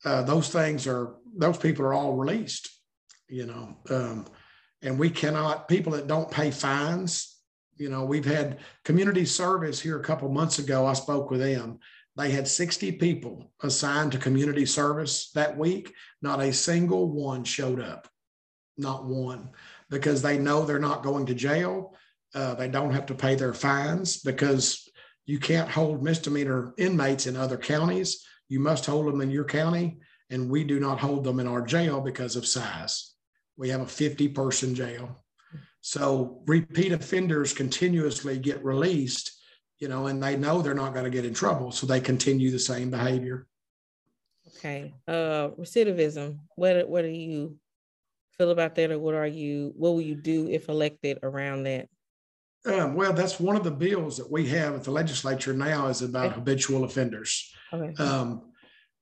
uh, 0.04 0.24
those 0.24 0.50
things 0.50 0.88
are 0.88 1.16
those 1.36 1.58
people 1.58 1.86
are 1.86 1.94
all 1.94 2.16
released 2.16 2.70
you 3.30 3.46
know, 3.46 3.76
um, 3.90 4.26
and 4.82 4.98
we 4.98 5.10
cannot, 5.10 5.68
people 5.68 5.94
that 5.94 6.08
don't 6.08 6.32
pay 6.32 6.52
fines, 6.52 7.37
you 7.78 7.90
know, 7.90 8.06
we've 8.06 8.26
had 8.26 8.60
community 8.84 9.26
service 9.26 9.80
here 9.80 10.00
a 10.00 10.04
couple 10.04 10.30
months 10.30 10.60
ago. 10.60 10.86
I 10.86 10.94
spoke 10.94 11.30
with 11.30 11.42
them. 11.42 11.80
They 12.16 12.32
had 12.32 12.48
60 12.48 12.94
people 12.94 13.52
assigned 13.62 14.12
to 14.14 14.18
community 14.18 14.66
service 14.66 15.30
that 15.36 15.56
week. 15.58 15.94
Not 16.22 16.42
a 16.42 16.52
single 16.52 17.12
one 17.12 17.44
showed 17.44 17.80
up, 17.80 18.08
not 18.78 19.06
one, 19.06 19.50
because 19.90 20.22
they 20.22 20.40
know 20.40 20.66
they're 20.66 20.80
not 20.80 21.04
going 21.04 21.28
to 21.28 21.36
jail. 21.36 21.96
Uh, 22.34 22.56
they 22.56 22.68
don't 22.68 22.94
have 22.94 23.06
to 23.08 23.16
pay 23.16 23.36
their 23.36 23.54
fines 23.54 24.18
because 24.18 24.90
you 25.26 25.40
can't 25.40 25.70
hold 25.70 26.04
misdemeanor 26.04 26.74
inmates 26.78 27.28
in 27.28 27.36
other 27.36 27.58
counties. 27.58 28.26
You 28.50 28.60
must 28.60 28.86
hold 28.86 29.06
them 29.06 29.22
in 29.22 29.30
your 29.30 29.46
county, 29.46 30.00
and 30.30 30.50
we 30.50 30.64
do 30.64 30.80
not 30.80 31.00
hold 31.00 31.24
them 31.24 31.40
in 31.40 31.48
our 31.48 31.62
jail 31.62 32.02
because 32.02 32.36
of 32.36 32.48
size. 32.48 33.14
We 33.58 33.70
have 33.70 33.82
a 33.82 33.88
50 33.88 34.30
person 34.30 34.74
jail. 34.74 35.24
So 35.82 36.42
repeat 36.46 36.92
offenders 36.92 37.54
continuously 37.54 38.38
get 38.38 38.64
released, 38.64 39.40
you 39.80 39.88
know, 39.88 40.08
and 40.08 40.22
they 40.22 40.36
know 40.36 40.62
they're 40.62 40.74
not 40.74 40.94
going 40.94 41.06
to 41.06 41.12
get 41.12 41.26
in 41.26 41.34
trouble. 41.34 41.72
So 41.72 41.88
they 41.88 42.00
continue 42.00 42.52
the 42.52 42.60
same 42.60 42.90
behavior. 42.90 43.48
Okay. 44.58 44.94
Uh 45.08 45.50
recidivism. 45.60 46.40
What 46.56 46.90
what 46.90 47.04
do 47.04 47.10
you 47.10 47.58
feel 48.38 48.52
about 48.52 48.76
that 48.76 48.92
or 48.92 49.00
what 49.00 49.14
are 49.14 49.28
you 49.28 49.74
what 49.76 49.92
will 49.92 50.02
you 50.02 50.16
do 50.16 50.48
if 50.50 50.70
elected 50.70 51.20
around 51.24 51.64
that? 51.64 51.88
Um, 52.66 52.96
well, 52.96 53.14
that's 53.14 53.40
one 53.40 53.56
of 53.56 53.64
the 53.64 53.72
bills 53.72 54.18
that 54.18 54.30
we 54.30 54.48
have 54.48 54.76
at 54.76 54.84
the 54.84 54.92
legislature 54.92 55.54
now 55.54 55.88
is 55.88 56.02
about 56.02 56.28
okay. 56.28 56.36
habitual 56.36 56.84
offenders. 56.84 57.54
Okay. 57.72 57.94
Um, 58.02 58.47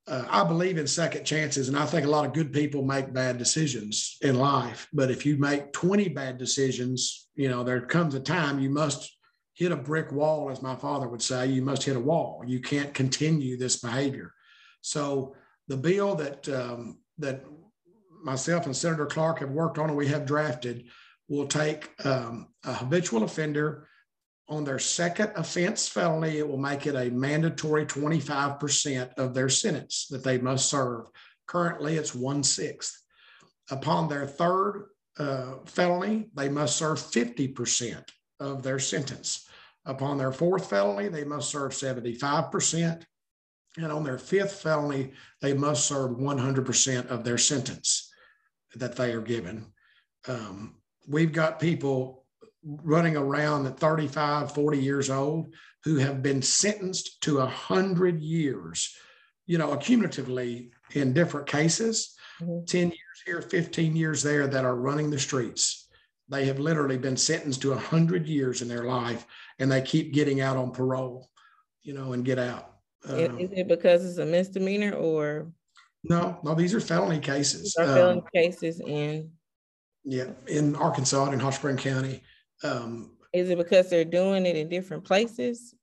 uh, 0.07 0.25
I 0.29 0.43
believe 0.43 0.77
in 0.77 0.85
second 0.85 1.25
chances, 1.25 1.67
and 1.67 1.77
I 1.77 1.85
think 1.85 2.05
a 2.05 2.09
lot 2.09 2.25
of 2.25 2.33
good 2.33 2.53
people 2.53 2.83
make 2.83 3.11
bad 3.13 3.37
decisions 3.37 4.17
in 4.21 4.37
life. 4.37 4.87
But 4.93 5.09
if 5.09 5.25
you 5.25 5.37
make 5.37 5.73
20 5.73 6.09
bad 6.09 6.37
decisions, 6.37 7.27
you 7.35 7.49
know, 7.49 7.63
there 7.63 7.81
comes 7.81 8.13
a 8.13 8.19
time 8.19 8.59
you 8.59 8.69
must 8.69 9.17
hit 9.55 9.71
a 9.71 9.75
brick 9.75 10.11
wall, 10.11 10.51
as 10.51 10.61
my 10.61 10.75
father 10.75 11.07
would 11.07 11.21
say. 11.21 11.47
You 11.47 11.61
must 11.61 11.83
hit 11.83 11.95
a 11.95 11.99
wall. 11.99 12.43
You 12.45 12.59
can't 12.59 12.93
continue 12.93 13.57
this 13.57 13.77
behavior. 13.77 14.31
So 14.81 15.35
the 15.67 15.77
bill 15.77 16.13
that 16.15 16.47
um, 16.49 16.99
that 17.17 17.43
myself 18.23 18.65
and 18.65 18.75
Senator 18.75 19.05
Clark 19.05 19.39
have 19.39 19.51
worked 19.51 19.79
on 19.79 19.89
and 19.89 19.97
we 19.97 20.07
have 20.07 20.25
drafted 20.25 20.85
will 21.27 21.47
take 21.47 21.89
um, 22.05 22.49
a 22.63 22.73
habitual 22.73 23.23
offender 23.23 23.87
on 24.47 24.63
their 24.63 24.79
second 24.79 25.31
offense 25.35 25.87
felony, 25.87 26.37
it 26.37 26.47
will 26.47 26.57
make 26.57 26.85
it 26.85 26.95
a 26.95 27.09
mandatory 27.09 27.85
25% 27.85 29.13
of 29.17 29.33
their 29.33 29.49
sentence 29.49 30.07
that 30.09 30.23
they 30.23 30.37
must 30.37 30.69
serve. 30.69 31.07
Currently, 31.47 31.95
it's 31.95 32.13
one 32.13 32.43
sixth. 32.43 33.01
Upon 33.71 34.07
their 34.07 34.27
third 34.27 34.89
uh, 35.17 35.55
felony, 35.65 36.27
they 36.35 36.49
must 36.49 36.77
serve 36.77 36.99
50% 36.99 38.03
of 38.39 38.61
their 38.61 38.79
sentence. 38.79 39.47
Upon 39.85 40.17
their 40.17 40.31
fourth 40.31 40.69
felony, 40.69 41.07
they 41.07 41.23
must 41.23 41.49
serve 41.49 41.71
75%. 41.71 43.03
And 43.77 43.91
on 43.91 44.03
their 44.03 44.17
fifth 44.17 44.61
felony, 44.61 45.11
they 45.41 45.53
must 45.53 45.85
serve 45.85 46.11
100% 46.11 47.07
of 47.07 47.23
their 47.23 47.37
sentence 47.37 48.11
that 48.75 48.95
they 48.95 49.11
are 49.13 49.21
given. 49.21 49.65
Um, 50.27 50.75
we've 51.07 51.33
got 51.33 51.59
people 51.59 52.24
running 52.65 53.15
around 53.15 53.67
at 53.67 53.79
35, 53.79 54.53
40 54.53 54.77
years 54.77 55.09
old 55.09 55.53
who 55.83 55.97
have 55.97 56.23
been 56.23 56.41
sentenced 56.41 57.21
to 57.21 57.37
100 57.37 58.19
years, 58.19 58.95
you 59.45 59.57
know, 59.57 59.75
accumulatively 59.75 60.71
in 60.93 61.13
different 61.13 61.47
cases, 61.47 62.15
mm-hmm. 62.41 62.65
10 62.65 62.87
years 62.87 62.97
here, 63.25 63.41
15 63.41 63.95
years 63.95 64.23
there, 64.23 64.47
that 64.47 64.65
are 64.65 64.75
running 64.75 65.09
the 65.09 65.19
streets. 65.19 65.87
They 66.27 66.45
have 66.45 66.59
literally 66.59 66.97
been 66.97 67.17
sentenced 67.17 67.61
to 67.61 67.69
100 67.69 68.27
years 68.27 68.63
in 68.63 68.67
their 68.67 68.85
life 68.85 69.27
and 69.59 69.71
they 69.71 69.81
keep 69.81 70.11
getting 70.11 70.41
out 70.41 70.57
on 70.57 70.71
parole, 70.71 71.29
you 71.83 71.93
know, 71.93 72.13
and 72.13 72.25
get 72.25 72.39
out. 72.39 72.71
Um, 73.07 73.39
Is 73.39 73.51
it 73.51 73.67
because 73.67 74.03
it's 74.03 74.17
a 74.17 74.25
misdemeanor 74.25 74.93
or? 74.93 75.51
No, 76.03 76.39
no, 76.43 76.55
these 76.55 76.73
are 76.73 76.79
felony 76.79 77.19
cases. 77.19 77.61
These 77.61 77.75
are 77.77 77.85
felony 77.85 78.21
um, 78.21 78.25
cases 78.33 78.79
in? 78.79 79.31
Yeah, 80.03 80.31
in 80.47 80.75
Arkansas, 80.75 81.31
in 81.31 81.39
Hot 81.39 81.53
Spring 81.53 81.77
County. 81.77 82.23
Um, 82.63 83.11
Is 83.33 83.49
it 83.49 83.57
because 83.57 83.89
they're 83.89 84.05
doing 84.05 84.45
it 84.45 84.55
in 84.55 84.69
different 84.69 85.03
places? 85.03 85.73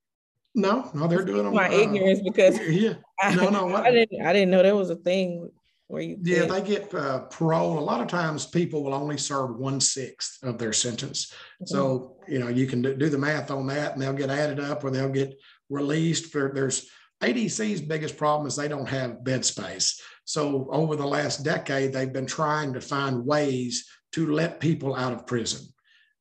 No, 0.55 0.91
no, 0.95 1.07
they're 1.07 1.25
doing 1.25 1.45
them. 1.45 1.55
My 1.55 1.69
uh, 1.69 1.73
ignorance 1.79 2.21
because 2.21 2.59
yeah, 2.69 2.95
no, 3.35 3.49
no, 3.49 3.75
I, 3.75 3.83
I, 3.87 3.91
didn't, 3.91 4.26
I 4.26 4.33
didn't 4.33 4.50
know 4.50 4.62
there 4.62 4.76
was 4.76 4.91
a 4.91 4.97
thing 4.97 5.50
where 5.88 6.02
you. 6.02 6.19
Yeah, 6.23 6.45
they 6.45 6.61
get 6.61 6.93
uh, 6.95 7.21
parole. 7.21 7.79
A 7.79 7.81
lot 7.81 8.00
of 8.02 8.07
times, 8.09 8.47
people 8.47 8.85
will 8.85 8.95
only 8.95 9.17
serve 9.17 9.57
one 9.57 9.81
sixth 9.81 10.43
of 10.43 10.59
their 10.59 10.75
sentence. 10.75 11.31
Mm-hmm. 11.31 11.67
So 11.67 12.17
you 12.29 12.38
know, 12.38 12.49
you 12.49 12.67
can 12.67 12.83
do, 12.83 12.95
do, 12.95 13.09
the 13.09 13.19
math 13.19 13.50
on 13.50 13.67
that, 13.69 13.95
and 13.95 14.02
they'll 14.02 14.12
get 14.12 14.31
added 14.31 14.61
up, 14.61 14.85
or 14.85 14.91
they'll 14.91 15.09
get 15.09 15.35
released. 15.71 16.26
For 16.26 16.52
there's 16.55 16.91
ADC's 17.23 17.81
biggest 17.81 18.19
problem 18.19 18.47
is 18.47 18.55
they 18.55 18.69
don't 18.69 18.88
have 18.88 19.25
bed 19.25 19.47
space. 19.47 20.02
So 20.25 20.69
over 20.71 20.97
the 20.97 21.07
last 21.07 21.45
decade, 21.45 21.93
they've 21.93 22.12
been 22.12 22.26
trying 22.26 22.75
to 22.75 22.81
find 22.81 23.25
ways 23.25 23.88
to 24.12 24.31
let 24.31 24.61
people 24.61 24.95
out 24.95 25.12
of 25.14 25.26
prison 25.26 25.73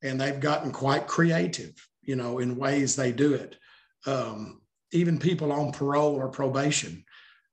and 0.03 0.19
they've 0.19 0.39
gotten 0.39 0.71
quite 0.71 1.07
creative, 1.07 1.73
you 2.01 2.15
know, 2.15 2.39
in 2.39 2.55
ways 2.55 2.95
they 2.95 3.11
do 3.11 3.33
it. 3.33 3.55
Um, 4.05 4.61
even 4.91 5.17
people 5.19 5.51
on 5.51 5.71
parole 5.71 6.15
or 6.15 6.29
probation. 6.29 7.03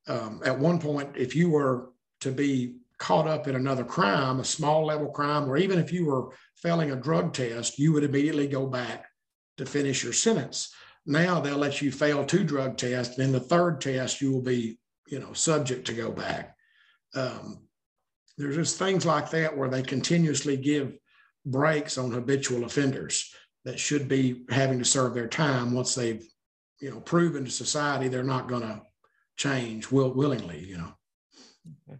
Um, 0.06 0.40
at 0.44 0.58
one 0.58 0.80
point, 0.80 1.10
if 1.16 1.36
you 1.36 1.50
were 1.50 1.90
to 2.20 2.32
be 2.32 2.76
caught 2.98 3.28
up 3.28 3.46
in 3.46 3.54
another 3.54 3.84
crime, 3.84 4.40
a 4.40 4.44
small 4.44 4.86
level 4.86 5.08
crime, 5.08 5.48
or 5.48 5.56
even 5.56 5.78
if 5.78 5.92
you 5.92 6.06
were 6.06 6.30
failing 6.56 6.90
a 6.90 6.96
drug 6.96 7.32
test, 7.32 7.78
you 7.78 7.92
would 7.92 8.04
immediately 8.04 8.48
go 8.48 8.66
back 8.66 9.06
to 9.56 9.66
finish 9.66 10.02
your 10.02 10.12
sentence. 10.12 10.74
Now 11.06 11.40
they'll 11.40 11.58
let 11.58 11.80
you 11.80 11.92
fail 11.92 12.24
two 12.24 12.44
drug 12.44 12.76
tests, 12.76 13.16
and 13.16 13.26
in 13.26 13.32
the 13.32 13.40
third 13.40 13.80
test, 13.80 14.20
you 14.20 14.32
will 14.32 14.42
be, 14.42 14.78
you 15.06 15.20
know, 15.20 15.32
subject 15.32 15.86
to 15.86 15.94
go 15.94 16.10
back. 16.10 16.56
Um, 17.14 17.60
there's 18.36 18.56
just 18.56 18.78
things 18.78 19.06
like 19.06 19.30
that 19.30 19.56
where 19.56 19.68
they 19.68 19.82
continuously 19.82 20.56
give 20.56 20.98
breaks 21.44 21.98
on 21.98 22.10
habitual 22.10 22.64
offenders 22.64 23.34
that 23.64 23.78
should 23.78 24.08
be 24.08 24.44
having 24.50 24.78
to 24.78 24.84
serve 24.84 25.14
their 25.14 25.28
time 25.28 25.72
once 25.72 25.94
they've 25.94 26.26
you 26.80 26.90
know 26.90 27.00
proven 27.00 27.44
to 27.44 27.50
society 27.50 28.08
they're 28.08 28.22
not 28.22 28.48
going 28.48 28.62
to 28.62 28.80
change 29.36 29.90
will 29.90 30.12
willingly 30.12 30.64
you 30.64 30.78
know 30.78 30.92
okay. 31.88 31.98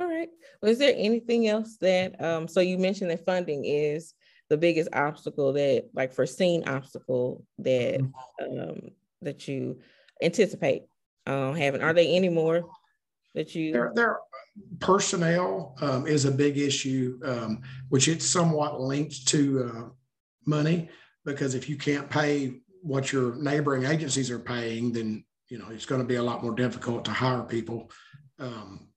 all 0.00 0.08
right 0.08 0.28
well, 0.62 0.70
is 0.70 0.78
there 0.78 0.94
anything 0.96 1.48
else 1.48 1.76
that 1.80 2.20
um 2.22 2.48
so 2.48 2.60
you 2.60 2.78
mentioned 2.78 3.10
that 3.10 3.24
funding 3.24 3.64
is 3.64 4.14
the 4.48 4.56
biggest 4.56 4.88
obstacle 4.92 5.52
that 5.52 5.84
like 5.94 6.12
foreseen 6.12 6.66
obstacle 6.68 7.44
that 7.58 8.00
mm-hmm. 8.00 8.60
um 8.60 8.80
that 9.22 9.48
you 9.48 9.78
anticipate 10.22 10.82
um 11.26 11.54
having 11.54 11.82
are 11.82 11.92
there 11.92 12.06
any 12.06 12.28
more 12.28 12.64
that 13.36 13.54
you 13.54 13.70
there, 13.72 13.92
there 13.94 14.18
personnel 14.80 15.76
um, 15.80 16.06
is 16.06 16.24
a 16.24 16.30
big 16.30 16.58
issue, 16.58 17.20
um, 17.22 17.60
which 17.90 18.08
it's 18.08 18.26
somewhat 18.26 18.80
linked 18.80 19.28
to 19.28 19.70
uh, 19.70 19.88
money 20.46 20.88
because 21.24 21.54
if 21.54 21.68
you 21.68 21.76
can't 21.76 22.08
pay 22.10 22.60
what 22.82 23.12
your 23.12 23.36
neighboring 23.36 23.84
agencies 23.84 24.30
are 24.30 24.38
paying, 24.38 24.90
then 24.90 25.24
you 25.48 25.58
know 25.58 25.66
it's 25.70 25.86
going 25.86 26.00
to 26.00 26.06
be 26.06 26.16
a 26.16 26.22
lot 26.22 26.42
more 26.42 26.54
difficult 26.54 27.04
to 27.04 27.12
hire 27.12 27.42
people. 27.42 27.90
Um, 28.38 28.88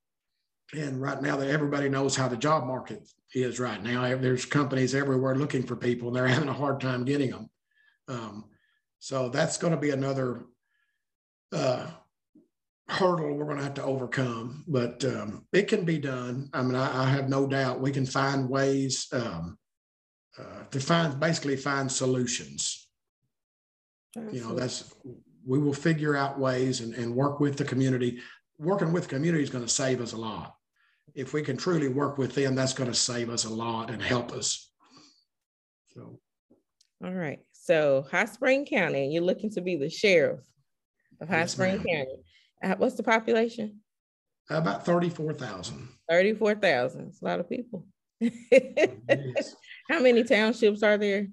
and 0.73 1.01
right 1.01 1.21
now, 1.21 1.35
that 1.35 1.49
everybody 1.49 1.89
knows 1.89 2.15
how 2.15 2.27
the 2.27 2.37
job 2.37 2.65
market 2.65 3.07
is 3.33 3.59
right 3.59 3.81
now. 3.83 4.15
There's 4.15 4.45
companies 4.45 4.95
everywhere 4.95 5.35
looking 5.35 5.63
for 5.63 5.75
people, 5.75 6.07
and 6.07 6.15
they're 6.15 6.27
having 6.39 6.49
a 6.49 6.53
hard 6.53 6.79
time 6.79 7.03
getting 7.03 7.31
them. 7.31 7.49
Um, 8.07 8.45
so 8.99 9.29
that's 9.29 9.57
going 9.57 9.71
to 9.71 9.79
be 9.79 9.89
another 9.89 10.45
uh, 11.51 11.87
hurdle 12.89 13.35
we're 13.35 13.45
going 13.45 13.57
to 13.57 13.63
have 13.63 13.75
to 13.75 13.83
overcome, 13.83 14.63
but 14.67 15.03
um, 15.05 15.45
it 15.53 15.67
can 15.67 15.85
be 15.85 15.99
done. 15.99 16.49
I 16.53 16.61
mean, 16.63 16.75
I, 16.75 17.03
I, 17.03 17.09
have 17.09 17.29
no 17.29 17.47
doubt 17.47 17.79
we 17.79 17.91
can 17.91 18.05
find 18.05 18.49
ways 18.49 19.07
um, 19.13 19.57
uh, 20.37 20.63
to 20.71 20.79
find 20.79 21.19
basically 21.19 21.55
find 21.55 21.91
solutions. 21.91 22.87
Absolutely. 24.17 24.39
You 24.39 24.45
know, 24.45 24.55
that's 24.55 24.93
we 25.45 25.59
will 25.59 25.73
figure 25.73 26.15
out 26.15 26.39
ways 26.39 26.81
and, 26.81 26.93
and 26.95 27.15
work 27.15 27.39
with 27.39 27.57
the 27.57 27.63
community. 27.63 28.19
Working 28.57 28.91
with 28.91 29.03
the 29.03 29.15
community 29.15 29.43
is 29.43 29.49
going 29.49 29.65
to 29.65 29.71
save 29.71 30.01
us 30.01 30.13
a 30.13 30.17
lot. 30.17 30.55
If 31.15 31.33
we 31.33 31.41
can 31.41 31.57
truly 31.57 31.87
work 31.87 32.17
with 32.17 32.33
them, 32.35 32.55
that's 32.55 32.73
going 32.73 32.89
to 32.89 32.95
save 32.95 33.29
us 33.29 33.45
a 33.45 33.49
lot 33.49 33.89
and 33.89 34.01
help 34.01 34.31
us. 34.31 34.71
So, 35.93 36.19
all 37.03 37.13
right. 37.13 37.39
So, 37.51 38.05
Hot 38.11 38.29
Spring 38.29 38.65
County, 38.65 39.11
you're 39.11 39.23
looking 39.23 39.51
to 39.51 39.61
be 39.61 39.75
the 39.75 39.89
sheriff 39.89 40.41
of 41.21 41.29
Hot 41.29 41.37
yes, 41.37 41.51
Spring. 41.53 41.77
County. 41.77 42.17
Uh, 42.63 42.75
what's 42.77 42.95
the 42.95 43.03
population? 43.03 43.81
About 44.49 44.85
34,000. 44.85 45.87
34,000. 46.09 47.07
It's 47.07 47.21
a 47.21 47.25
lot 47.25 47.39
of 47.39 47.49
people. 47.49 47.85
How 49.89 50.01
many 50.01 50.23
townships 50.23 50.83
are 50.83 50.97
there? 50.97 51.27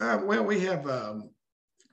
Uh, 0.00 0.20
well, 0.24 0.44
we 0.44 0.60
have 0.60 0.88
um, 0.88 1.30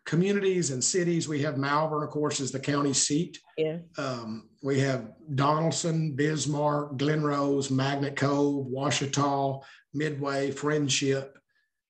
communities 0.06 0.72
and 0.72 0.84
cities. 0.84 1.28
We 1.28 1.42
have 1.42 1.58
Malvern, 1.58 2.04
of 2.04 2.10
course, 2.10 2.40
is 2.40 2.52
the 2.52 2.60
county 2.60 2.94
seat. 2.94 3.40
Yeah. 3.58 3.78
Um, 3.98 4.50
we 4.64 4.80
have 4.80 5.12
Donaldson, 5.36 6.16
Bismarck, 6.16 6.98
Glenrose, 6.98 7.70
Magnet 7.70 8.16
Cove, 8.16 8.68
Ouachita, 8.68 9.60
Midway, 9.94 10.52
Friendship, 10.52 11.38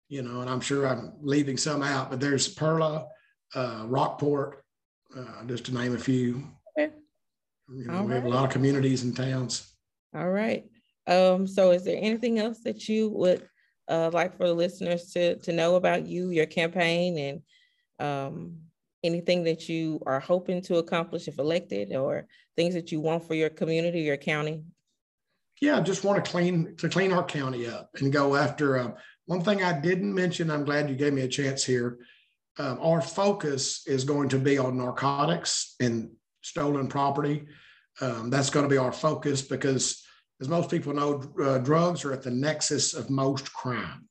you 0.10 0.22
know, 0.22 0.42
and 0.42 0.50
I'm 0.50 0.62
sure 0.62 0.88
I'm 0.88 1.14
leaving 1.22 1.58
some 1.58 1.84
out, 1.84 2.10
but 2.10 2.20
there's 2.20 2.48
Perla, 2.48 3.08
uh, 3.56 3.84
Rockport, 3.86 4.64
uh, 5.16 5.44
just 5.46 5.66
to 5.66 5.74
name 5.74 5.96
a 5.96 6.00
few. 6.00 6.44
Okay. 6.78 6.94
You 7.70 7.86
know, 7.86 8.04
we 8.04 8.14
right. 8.14 8.16
have 8.16 8.26
a 8.26 8.30
lot 8.30 8.46
of 8.46 8.52
communities 8.52 9.04
and 9.04 9.16
towns. 9.16 9.74
All 10.16 10.30
right. 10.30 10.66
Um, 11.06 11.48
so 11.48 11.72
is 11.72 11.84
there 11.84 11.98
anything 12.00 12.40
else 12.40 12.60
that 12.60 12.88
you 12.90 13.10
would 13.10 13.48
uh, 13.88 14.10
like 14.12 14.36
for 14.38 14.48
the 14.48 14.54
listeners 14.54 15.12
to, 15.12 15.38
to 15.38 15.54
know 15.54 15.76
about 15.76 16.06
you, 16.06 16.30
your 16.30 16.46
campaign, 16.46 17.18
and 17.18 17.42
um, 18.00 18.58
anything 19.04 19.44
that 19.46 19.70
you 19.70 20.02
are 20.06 20.20
hoping 20.20 20.62
to 20.64 20.78
accomplish 20.78 21.28
if 21.28 21.40
elected 21.40 21.96
or 21.96 22.28
things 22.56 22.74
that 22.74 22.92
you 22.92 23.00
want 23.00 23.26
for 23.26 23.34
your 23.34 23.50
community, 23.50 24.02
your 24.02 24.18
county? 24.18 24.64
Yeah, 25.62 25.78
I 25.78 25.82
just 25.82 26.04
want 26.04 26.24
to 26.24 26.30
clean 26.30 26.76
to 26.78 26.90
clean 26.90 27.12
our 27.12 27.24
county 27.24 27.68
up 27.68 27.90
and 28.00 28.14
go 28.14 28.36
after. 28.36 28.78
Uh, 28.78 28.92
one 29.26 29.42
thing 29.42 29.64
I 29.64 29.80
didn't 29.80 30.14
mention, 30.14 30.52
I'm 30.52 30.64
glad 30.64 30.90
you 30.90 30.96
gave 30.96 31.14
me 31.14 31.22
a 31.22 31.28
chance 31.28 31.64
here. 31.64 31.98
Um, 32.60 32.80
our 32.82 33.02
focus 33.02 33.86
is 33.88 34.04
going 34.04 34.30
to 34.30 34.40
be 34.40 34.58
on 34.58 34.78
narcotics 34.78 35.76
and 35.80 36.10
stolen 36.42 36.88
property. 36.88 37.48
Um, 38.02 38.30
that's 38.30 38.50
going 38.50 38.64
to 38.64 38.70
be 38.70 38.78
our 38.78 38.92
focus 38.92 39.42
because, 39.42 40.04
as 40.42 40.50
most 40.50 40.70
people 40.70 40.94
know, 40.94 41.24
uh, 41.44 41.60
drugs 41.60 42.04
are 42.06 42.14
at 42.14 42.24
the 42.24 42.32
nexus 42.32 42.94
of 42.94 43.10
most 43.10 43.54
crime. 43.54 44.08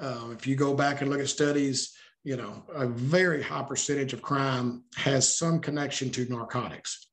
Uh, 0.00 0.28
if 0.32 0.46
you 0.46 0.54
go 0.54 0.74
back 0.74 1.00
and 1.00 1.10
look 1.10 1.20
at 1.20 1.28
studies, 1.28 1.94
you 2.24 2.36
know, 2.36 2.62
a 2.74 2.86
very 2.86 3.42
high 3.42 3.62
percentage 3.62 4.12
of 4.12 4.22
crime 4.22 4.84
has 4.96 5.36
some 5.38 5.60
connection 5.60 6.10
to 6.10 6.28
narcotics. 6.28 7.06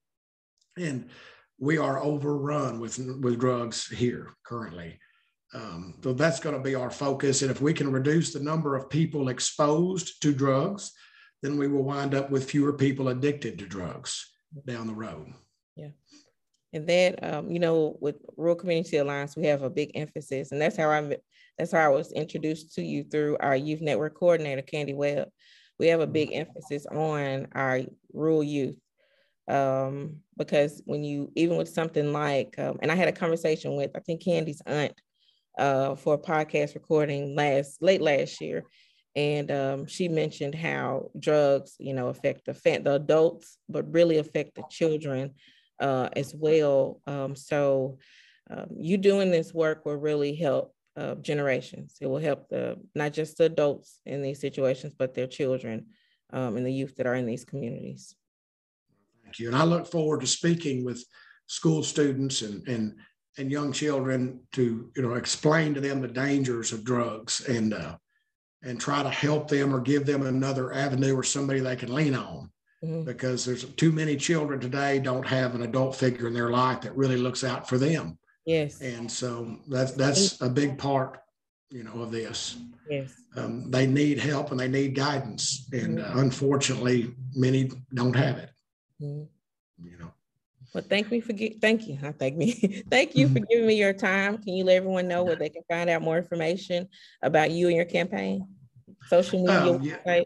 And 0.77 1.09
we 1.57 1.77
are 1.77 2.03
overrun 2.03 2.79
with, 2.79 2.97
with 3.21 3.39
drugs 3.39 3.87
here 3.87 4.33
currently. 4.45 4.99
Um, 5.55 5.93
so 6.03 6.11
that's 6.11 6.39
going 6.39 6.55
to 6.55 6.61
be 6.61 6.75
our 6.75 6.91
focus. 6.91 7.41
And 7.41 7.49
if 7.49 7.61
we 7.61 7.73
can 7.73 7.91
reduce 7.91 8.33
the 8.33 8.41
number 8.41 8.75
of 8.75 8.89
people 8.89 9.29
exposed 9.29 10.21
to 10.21 10.33
drugs, 10.33 10.91
then 11.41 11.57
we 11.57 11.67
will 11.67 11.83
wind 11.83 12.13
up 12.13 12.29
with 12.29 12.49
fewer 12.49 12.73
people 12.73 13.07
addicted 13.07 13.57
to 13.59 13.65
drugs 13.65 14.33
down 14.67 14.87
the 14.87 14.93
road. 14.93 15.33
Yeah. 15.75 15.89
And 16.73 16.87
that, 16.87 17.23
um, 17.23 17.49
you 17.49 17.59
know, 17.59 17.97
with 18.01 18.17
Rural 18.35 18.55
Community 18.55 18.97
Alliance, 18.97 19.37
we 19.37 19.45
have 19.45 19.61
a 19.61 19.69
big 19.69 19.91
emphasis, 19.95 20.51
and 20.51 20.61
that's 20.61 20.75
how 20.75 20.89
I 20.89 21.17
that's 21.57 21.71
how 21.71 21.79
I 21.79 21.87
was 21.87 22.11
introduced 22.11 22.73
to 22.75 22.81
you 22.83 23.05
through 23.05 23.37
our 23.39 23.55
youth 23.55 23.79
network 23.79 24.15
coordinator, 24.15 24.61
Candy 24.61 24.93
Webb. 24.93 25.29
We 25.79 25.87
have 25.87 26.01
a 26.01 26.07
big 26.07 26.33
emphasis 26.33 26.85
on 26.87 27.47
our 27.53 27.81
rural 28.11 28.43
youth 28.43 28.77
um, 29.47 30.17
because 30.37 30.81
when 30.85 31.05
you 31.05 31.31
even 31.35 31.55
with 31.55 31.69
something 31.69 32.11
like, 32.11 32.59
um, 32.59 32.77
and 32.81 32.91
I 32.91 32.95
had 32.95 33.07
a 33.07 33.13
conversation 33.13 33.75
with 33.75 33.91
I 33.95 33.99
think 33.99 34.23
Candy's 34.23 34.61
aunt 34.65 34.93
uh, 35.57 35.95
for 35.95 36.15
a 36.15 36.17
podcast 36.17 36.75
recording 36.75 37.35
last 37.35 37.81
late 37.81 38.01
last 38.01 38.41
year, 38.41 38.63
and 39.15 39.49
um, 39.51 39.85
she 39.85 40.07
mentioned 40.07 40.55
how 40.55 41.09
drugs, 41.17 41.75
you 41.79 41.93
know, 41.93 42.07
affect 42.07 42.45
the 42.45 42.53
the 42.83 42.93
adults, 42.95 43.57
but 43.69 43.93
really 43.93 44.17
affect 44.17 44.55
the 44.55 44.63
children 44.69 45.33
uh, 45.79 46.09
as 46.13 46.33
well. 46.35 47.01
Um, 47.07 47.35
so, 47.35 47.97
um, 48.49 48.67
you 48.77 48.97
doing 48.97 49.31
this 49.31 49.53
work 49.53 49.85
will 49.85 49.95
really 49.95 50.35
help 50.35 50.73
uh, 50.97 51.15
generations. 51.15 51.95
It 52.01 52.07
will 52.07 52.19
help 52.19 52.49
the 52.49 52.77
not 52.93 53.13
just 53.13 53.37
the 53.37 53.45
adults 53.45 54.01
in 54.05 54.21
these 54.21 54.39
situations, 54.39 54.93
but 54.97 55.13
their 55.13 55.27
children 55.27 55.87
um, 56.33 56.57
and 56.57 56.65
the 56.65 56.73
youth 56.73 56.95
that 56.97 57.07
are 57.07 57.15
in 57.15 57.25
these 57.25 57.45
communities. 57.45 58.15
Thank 59.23 59.39
you, 59.39 59.47
and 59.47 59.55
I 59.55 59.63
look 59.63 59.87
forward 59.87 60.21
to 60.21 60.27
speaking 60.27 60.83
with 60.83 61.03
school 61.47 61.83
students 61.83 62.41
and 62.41 62.67
and 62.67 62.95
and 63.37 63.51
young 63.51 63.71
children 63.71 64.39
to 64.53 64.91
you 64.95 65.01
know 65.01 65.15
explain 65.15 65.73
to 65.73 65.81
them 65.81 66.01
the 66.01 66.07
dangers 66.07 66.71
of 66.71 66.83
drugs 66.83 67.45
and 67.47 67.73
uh, 67.73 67.95
and 68.63 68.79
try 68.79 69.03
to 69.03 69.09
help 69.09 69.47
them 69.47 69.73
or 69.73 69.79
give 69.79 70.05
them 70.05 70.25
another 70.25 70.73
avenue 70.73 71.15
or 71.15 71.23
somebody 71.23 71.59
they 71.59 71.75
can 71.75 71.93
lean 71.93 72.15
on. 72.15 72.49
Mm-hmm. 72.83 73.05
because 73.05 73.45
there's 73.45 73.63
too 73.63 73.91
many 73.91 74.15
children 74.15 74.59
today 74.59 74.99
don't 74.99 75.25
have 75.25 75.55
an 75.55 75.63
adult 75.63 75.95
figure 75.95 76.27
in 76.27 76.33
their 76.33 76.51
life 76.51 76.81
that 76.81 76.95
really 76.95 77.15
looks 77.15 77.43
out 77.43 77.67
for 77.67 77.77
them. 77.77 78.19
Yes. 78.45 78.81
And 78.81 79.09
so 79.09 79.57
that's 79.67 79.93
that's 79.93 80.41
a 80.41 80.49
big 80.49 80.77
part 80.77 81.19
you 81.69 81.83
know 81.83 82.01
of 82.01 82.11
this. 82.11 82.57
Yes. 82.89 83.13
Um, 83.37 83.71
they 83.71 83.87
need 83.87 84.19
help 84.19 84.51
and 84.51 84.59
they 84.59 84.67
need 84.67 84.93
guidance 84.93 85.67
and 85.71 85.97
mm-hmm. 85.97 86.17
uh, 86.17 86.21
unfortunately 86.21 87.15
many 87.33 87.71
don't 87.93 88.15
have 88.15 88.37
it. 88.37 88.49
Mm-hmm. 89.01 89.23
you 89.87 89.97
know 89.97 90.11
well, 90.73 90.83
thank 90.89 91.11
me 91.11 91.21
for 91.21 91.33
thank 91.61 91.87
you. 91.87 91.97
I 92.03 92.11
thank 92.11 92.35
me. 92.37 92.83
thank 92.89 93.15
you 93.15 93.27
for 93.29 93.39
giving 93.49 93.67
me 93.67 93.75
your 93.75 93.93
time. 93.93 94.37
Can 94.37 94.53
you 94.53 94.63
let 94.63 94.77
everyone 94.77 95.07
know 95.07 95.23
where 95.23 95.35
they 95.35 95.49
can 95.49 95.63
find 95.69 95.89
out 95.89 96.01
more 96.01 96.17
information 96.17 96.87
about 97.21 97.51
you 97.51 97.67
and 97.67 97.75
your 97.75 97.85
campaign? 97.85 98.47
Social 99.07 99.39
media. 99.39 99.73
Um, 99.73 99.81
yeah. 99.81 100.21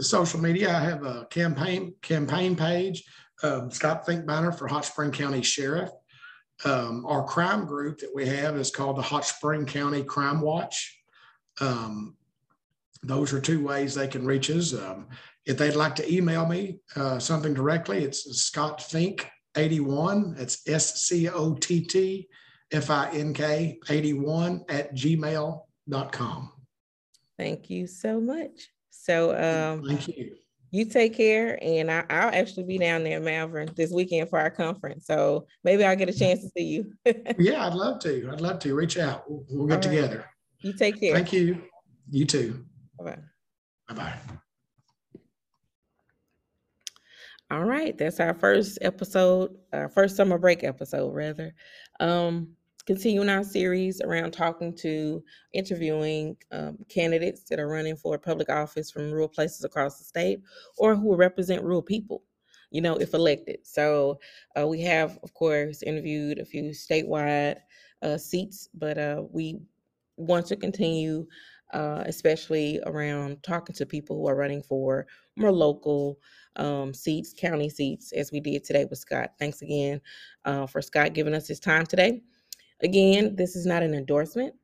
Social 0.00 0.40
media. 0.40 0.74
I 0.76 0.80
have 0.80 1.04
a 1.04 1.26
campaign 1.26 1.94
campaign 2.02 2.56
page. 2.56 3.04
Um, 3.42 3.70
Scott 3.70 4.06
Finkbeiner 4.06 4.56
for 4.56 4.66
Hot 4.66 4.84
Spring 4.84 5.10
County 5.10 5.42
Sheriff. 5.42 5.90
Um, 6.64 7.04
our 7.06 7.24
crime 7.24 7.66
group 7.66 7.98
that 7.98 8.14
we 8.14 8.26
have 8.26 8.56
is 8.56 8.70
called 8.70 8.96
the 8.96 9.02
Hot 9.02 9.24
Spring 9.26 9.66
County 9.66 10.02
Crime 10.02 10.40
Watch. 10.40 10.98
Um, 11.60 12.16
those 13.02 13.32
are 13.32 13.40
two 13.40 13.62
ways 13.62 13.94
they 13.94 14.08
can 14.08 14.24
reach 14.24 14.50
us. 14.50 14.72
Um, 14.72 15.08
if 15.44 15.58
they'd 15.58 15.76
like 15.76 15.94
to 15.96 16.12
email 16.12 16.46
me 16.46 16.78
uh, 16.96 17.18
something 17.18 17.54
directly, 17.54 18.02
it's 18.02 18.24
Scott 18.42 18.82
Fink 18.82 19.28
81. 19.56 20.34
That's 20.34 20.68
S 20.68 21.02
C 21.02 21.28
O 21.28 21.54
T 21.54 21.80
T 21.84 22.28
F 22.72 22.90
I 22.90 23.10
N 23.10 23.32
K 23.32 23.78
81 23.88 24.64
at 24.68 24.94
gmail.com. 24.94 26.52
Thank 27.38 27.70
you 27.70 27.86
so 27.86 28.20
much. 28.20 28.68
So, 28.90 29.30
um, 29.36 29.86
thank 29.86 30.08
you. 30.08 30.36
You 30.72 30.84
take 30.84 31.16
care, 31.16 31.58
and 31.62 31.90
I, 31.90 32.00
will 32.00 32.34
actually 32.34 32.64
be 32.64 32.76
down 32.76 33.04
there 33.04 33.18
in 33.18 33.24
Malvern 33.24 33.70
this 33.76 33.92
weekend 33.92 34.28
for 34.28 34.38
our 34.38 34.50
conference. 34.50 35.06
So 35.06 35.46
maybe 35.62 35.84
I'll 35.84 35.96
get 35.96 36.08
a 36.08 36.12
chance 36.12 36.40
to 36.40 36.50
see 36.56 36.64
you. 36.64 36.92
yeah, 37.38 37.66
I'd 37.66 37.74
love 37.74 38.00
to. 38.00 38.28
I'd 38.32 38.40
love 38.40 38.58
to 38.60 38.74
reach 38.74 38.98
out. 38.98 39.30
We'll, 39.30 39.44
we'll 39.48 39.68
get 39.68 39.82
together. 39.82 40.26
You 40.60 40.72
take 40.72 41.00
care. 41.00 41.14
Thank 41.14 41.32
you. 41.32 41.62
You 42.10 42.24
too. 42.24 42.64
Bye 42.98 43.04
bye. 43.04 43.18
Bye 43.88 43.94
bye. 43.94 44.36
All 47.50 47.64
right, 47.64 47.96
that's 47.96 48.18
our 48.18 48.34
first 48.34 48.78
episode, 48.82 49.56
our 49.72 49.88
first 49.88 50.16
summer 50.16 50.36
break 50.36 50.64
episode, 50.64 51.14
rather. 51.14 51.54
Um, 52.00 52.56
continuing 52.86 53.28
our 53.28 53.44
series 53.44 54.00
around 54.00 54.32
talking 54.32 54.74
to, 54.78 55.22
interviewing 55.52 56.36
um, 56.50 56.78
candidates 56.88 57.44
that 57.44 57.60
are 57.60 57.68
running 57.68 57.96
for 57.96 58.18
public 58.18 58.48
office 58.50 58.90
from 58.90 59.12
rural 59.12 59.28
places 59.28 59.64
across 59.64 59.98
the 59.98 60.04
state 60.04 60.40
or 60.76 60.96
who 60.96 61.14
represent 61.14 61.62
rural 61.62 61.82
people, 61.82 62.24
you 62.72 62.80
know, 62.80 62.96
if 62.96 63.14
elected. 63.14 63.58
So 63.62 64.18
uh, 64.58 64.66
we 64.66 64.80
have, 64.82 65.16
of 65.22 65.32
course, 65.34 65.82
interviewed 65.84 66.38
a 66.38 66.44
few 66.44 66.70
statewide 66.70 67.58
uh, 68.02 68.18
seats, 68.18 68.68
but 68.74 68.98
uh, 68.98 69.22
we 69.30 69.60
want 70.16 70.46
to 70.46 70.56
continue, 70.56 71.26
uh, 71.72 72.02
especially 72.06 72.80
around 72.86 73.42
talking 73.44 73.74
to 73.76 73.86
people 73.86 74.16
who 74.16 74.28
are 74.28 74.36
running 74.36 74.62
for 74.62 75.06
more 75.36 75.52
local 75.52 76.18
um, 76.56 76.92
seats, 76.92 77.32
county 77.32 77.68
seats, 77.68 78.12
as 78.12 78.32
we 78.32 78.40
did 78.40 78.64
today 78.64 78.86
with 78.88 78.98
Scott. 78.98 79.32
Thanks 79.38 79.62
again 79.62 80.00
uh, 80.44 80.66
for 80.66 80.82
Scott 80.82 81.14
giving 81.14 81.34
us 81.34 81.48
his 81.48 81.60
time 81.60 81.86
today. 81.86 82.22
Again, 82.82 83.36
this 83.36 83.56
is 83.56 83.66
not 83.66 83.82
an 83.82 83.94
endorsement 83.94 84.54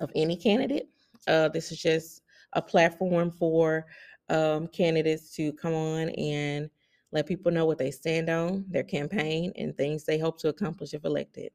of 0.00 0.10
any 0.14 0.36
candidate. 0.36 0.88
Uh, 1.26 1.48
this 1.48 1.72
is 1.72 1.80
just 1.80 2.22
a 2.54 2.62
platform 2.62 3.30
for 3.30 3.86
um, 4.28 4.66
candidates 4.68 5.34
to 5.36 5.52
come 5.54 5.74
on 5.74 6.10
and 6.10 6.68
let 7.12 7.26
people 7.26 7.52
know 7.52 7.66
what 7.66 7.78
they 7.78 7.90
stand 7.90 8.28
on, 8.28 8.64
their 8.68 8.82
campaign, 8.82 9.52
and 9.56 9.76
things 9.76 10.04
they 10.04 10.18
hope 10.18 10.38
to 10.38 10.48
accomplish 10.48 10.94
if 10.94 11.04
elected. 11.04 11.50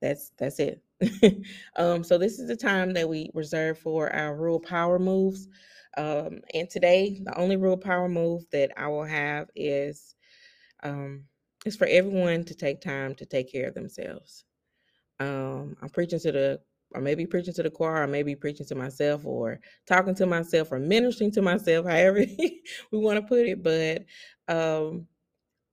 That's 0.00 0.32
that's 0.38 0.58
it. 0.58 0.82
um, 1.76 2.02
so 2.04 2.18
this 2.18 2.38
is 2.38 2.48
the 2.48 2.56
time 2.56 2.92
that 2.94 3.08
we 3.08 3.30
reserve 3.34 3.78
for 3.78 4.12
our 4.14 4.34
rural 4.36 4.60
power 4.60 4.98
moves. 4.98 5.48
Um, 5.96 6.40
and 6.54 6.70
today, 6.70 7.20
the 7.24 7.36
only 7.38 7.56
real 7.56 7.76
power 7.76 8.08
move 8.08 8.44
that 8.52 8.72
I 8.76 8.88
will 8.88 9.04
have 9.04 9.48
is 9.56 10.14
um, 10.82 11.24
is 11.66 11.76
for 11.76 11.86
everyone 11.86 12.44
to 12.44 12.54
take 12.54 12.80
time 12.80 13.14
to 13.16 13.26
take 13.26 13.52
care 13.52 13.68
of 13.68 13.74
themselves. 13.74 14.44
Um, 15.20 15.76
I'm 15.82 15.90
preaching 15.90 16.20
to 16.20 16.32
the, 16.32 16.60
or 16.92 17.00
maybe 17.00 17.26
preaching 17.26 17.54
to 17.54 17.62
the 17.62 17.70
choir, 17.70 18.04
or 18.04 18.06
maybe 18.06 18.34
preaching 18.34 18.66
to 18.66 18.74
myself, 18.74 19.26
or 19.26 19.60
talking 19.86 20.14
to 20.16 20.26
myself, 20.26 20.72
or 20.72 20.78
ministering 20.78 21.30
to 21.32 21.42
myself, 21.42 21.86
however 21.88 22.24
we 22.92 22.98
want 22.98 23.20
to 23.20 23.26
put 23.26 23.46
it. 23.46 23.62
But 23.62 24.04
um, 24.54 25.06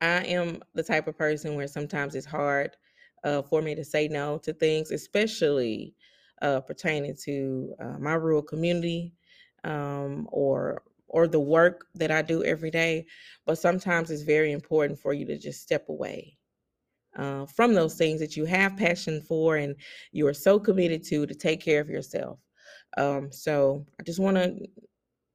I 0.01 0.23
am 0.25 0.61
the 0.73 0.83
type 0.83 1.07
of 1.07 1.17
person 1.17 1.55
where 1.55 1.67
sometimes 1.67 2.15
it's 2.15 2.25
hard 2.27 2.75
uh, 3.23 3.41
for 3.43 3.61
me 3.61 3.75
to 3.75 3.85
say 3.85 4.07
no 4.07 4.37
to 4.39 4.53
things, 4.53 4.91
especially 4.91 5.95
uh, 6.41 6.61
pertaining 6.61 7.15
to 7.25 7.73
uh, 7.81 7.97
my 7.99 8.13
rural 8.13 8.43
community 8.43 9.13
um, 9.67 10.27
or 10.31 10.83
or 11.09 11.27
the 11.27 11.39
work 11.39 11.87
that 11.95 12.11
I 12.11 12.21
do 12.21 12.43
every 12.43 12.71
day. 12.71 13.05
But 13.45 13.59
sometimes 13.59 14.11
it's 14.11 14.23
very 14.23 14.51
important 14.51 14.99
for 14.99 15.13
you 15.13 15.25
to 15.27 15.37
just 15.37 15.61
step 15.61 15.89
away 15.89 16.37
uh, 17.17 17.45
from 17.47 17.73
those 17.73 17.95
things 17.95 18.19
that 18.19 18.37
you 18.37 18.45
have 18.45 18.77
passion 18.77 19.21
for 19.21 19.57
and 19.57 19.75
you 20.11 20.27
are 20.27 20.33
so 20.33 20.59
committed 20.59 21.03
to 21.05 21.25
to 21.25 21.35
take 21.35 21.61
care 21.61 21.81
of 21.81 21.89
yourself. 21.89 22.39
Um, 22.97 23.31
so 23.31 23.85
I 23.99 24.03
just 24.03 24.19
want 24.19 24.37
to 24.37 24.55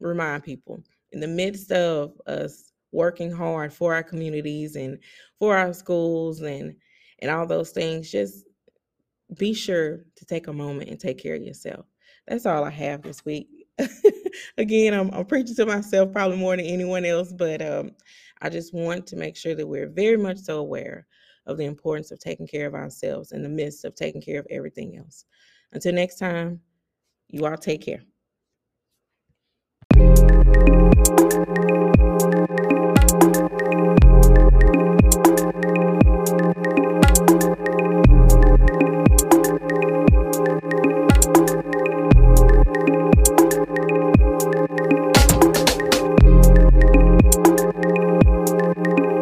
remind 0.01 0.45
people 0.45 0.83
in 1.13 1.21
the 1.21 1.29
midst 1.29 1.73
of 1.73 2.15
us 2.27 2.73
working 2.93 3.33
hard 3.33 3.73
for 3.73 3.95
our 3.95 4.03
communities 4.03 4.77
and 4.77 4.99
for 5.39 5.57
our 5.57 5.73
schools 5.73 6.41
and 6.43 6.75
and 7.21 7.31
all 7.31 7.47
those 7.47 7.71
things, 7.71 8.11
just 8.11 8.45
be 9.39 9.55
sure 9.55 10.05
to 10.17 10.25
take 10.25 10.49
a 10.49 10.53
moment 10.53 10.91
and 10.91 10.99
take 10.99 11.23
care 11.23 11.37
of 11.37 11.43
yourself. 11.43 11.87
That's 12.27 12.47
all 12.47 12.65
I 12.65 12.71
have 12.71 13.03
this 13.03 13.25
week. 13.25 13.49
again, 14.59 14.95
I'm, 14.95 15.11
I'm 15.13 15.25
preaching 15.25 15.57
to 15.57 15.67
myself 15.67 16.13
probably 16.13 16.37
more 16.37 16.57
than 16.57 16.67
anyone 16.67 17.05
else, 17.05 17.33
but 17.33 17.63
um, 17.63 17.93
I 18.41 18.49
just 18.49 18.75
want 18.75 19.07
to 19.09 19.17
make 19.17 19.37
sure 19.37 19.55
that 19.55 19.67
we're 19.67 19.89
very 19.89 20.17
much 20.17 20.39
so 20.39 20.59
aware 20.59 21.07
of 21.47 21.59
the 21.59 21.65
importance 21.65 22.11
of 22.11 22.19
taking 22.19 22.47
care 22.47 22.67
of 22.67 22.75
ourselves 22.75 23.33
in 23.33 23.43
the 23.43 23.49
midst 23.49 23.85
of 23.85 23.95
taking 23.95 24.23
care 24.23 24.39
of 24.39 24.47
everything 24.51 24.97
else. 24.97 25.25
Until 25.73 25.95
next 25.95 26.19
time, 26.19 26.61
you 27.29 27.47
all 27.47 27.57
take 27.57 27.83
care. 27.83 28.03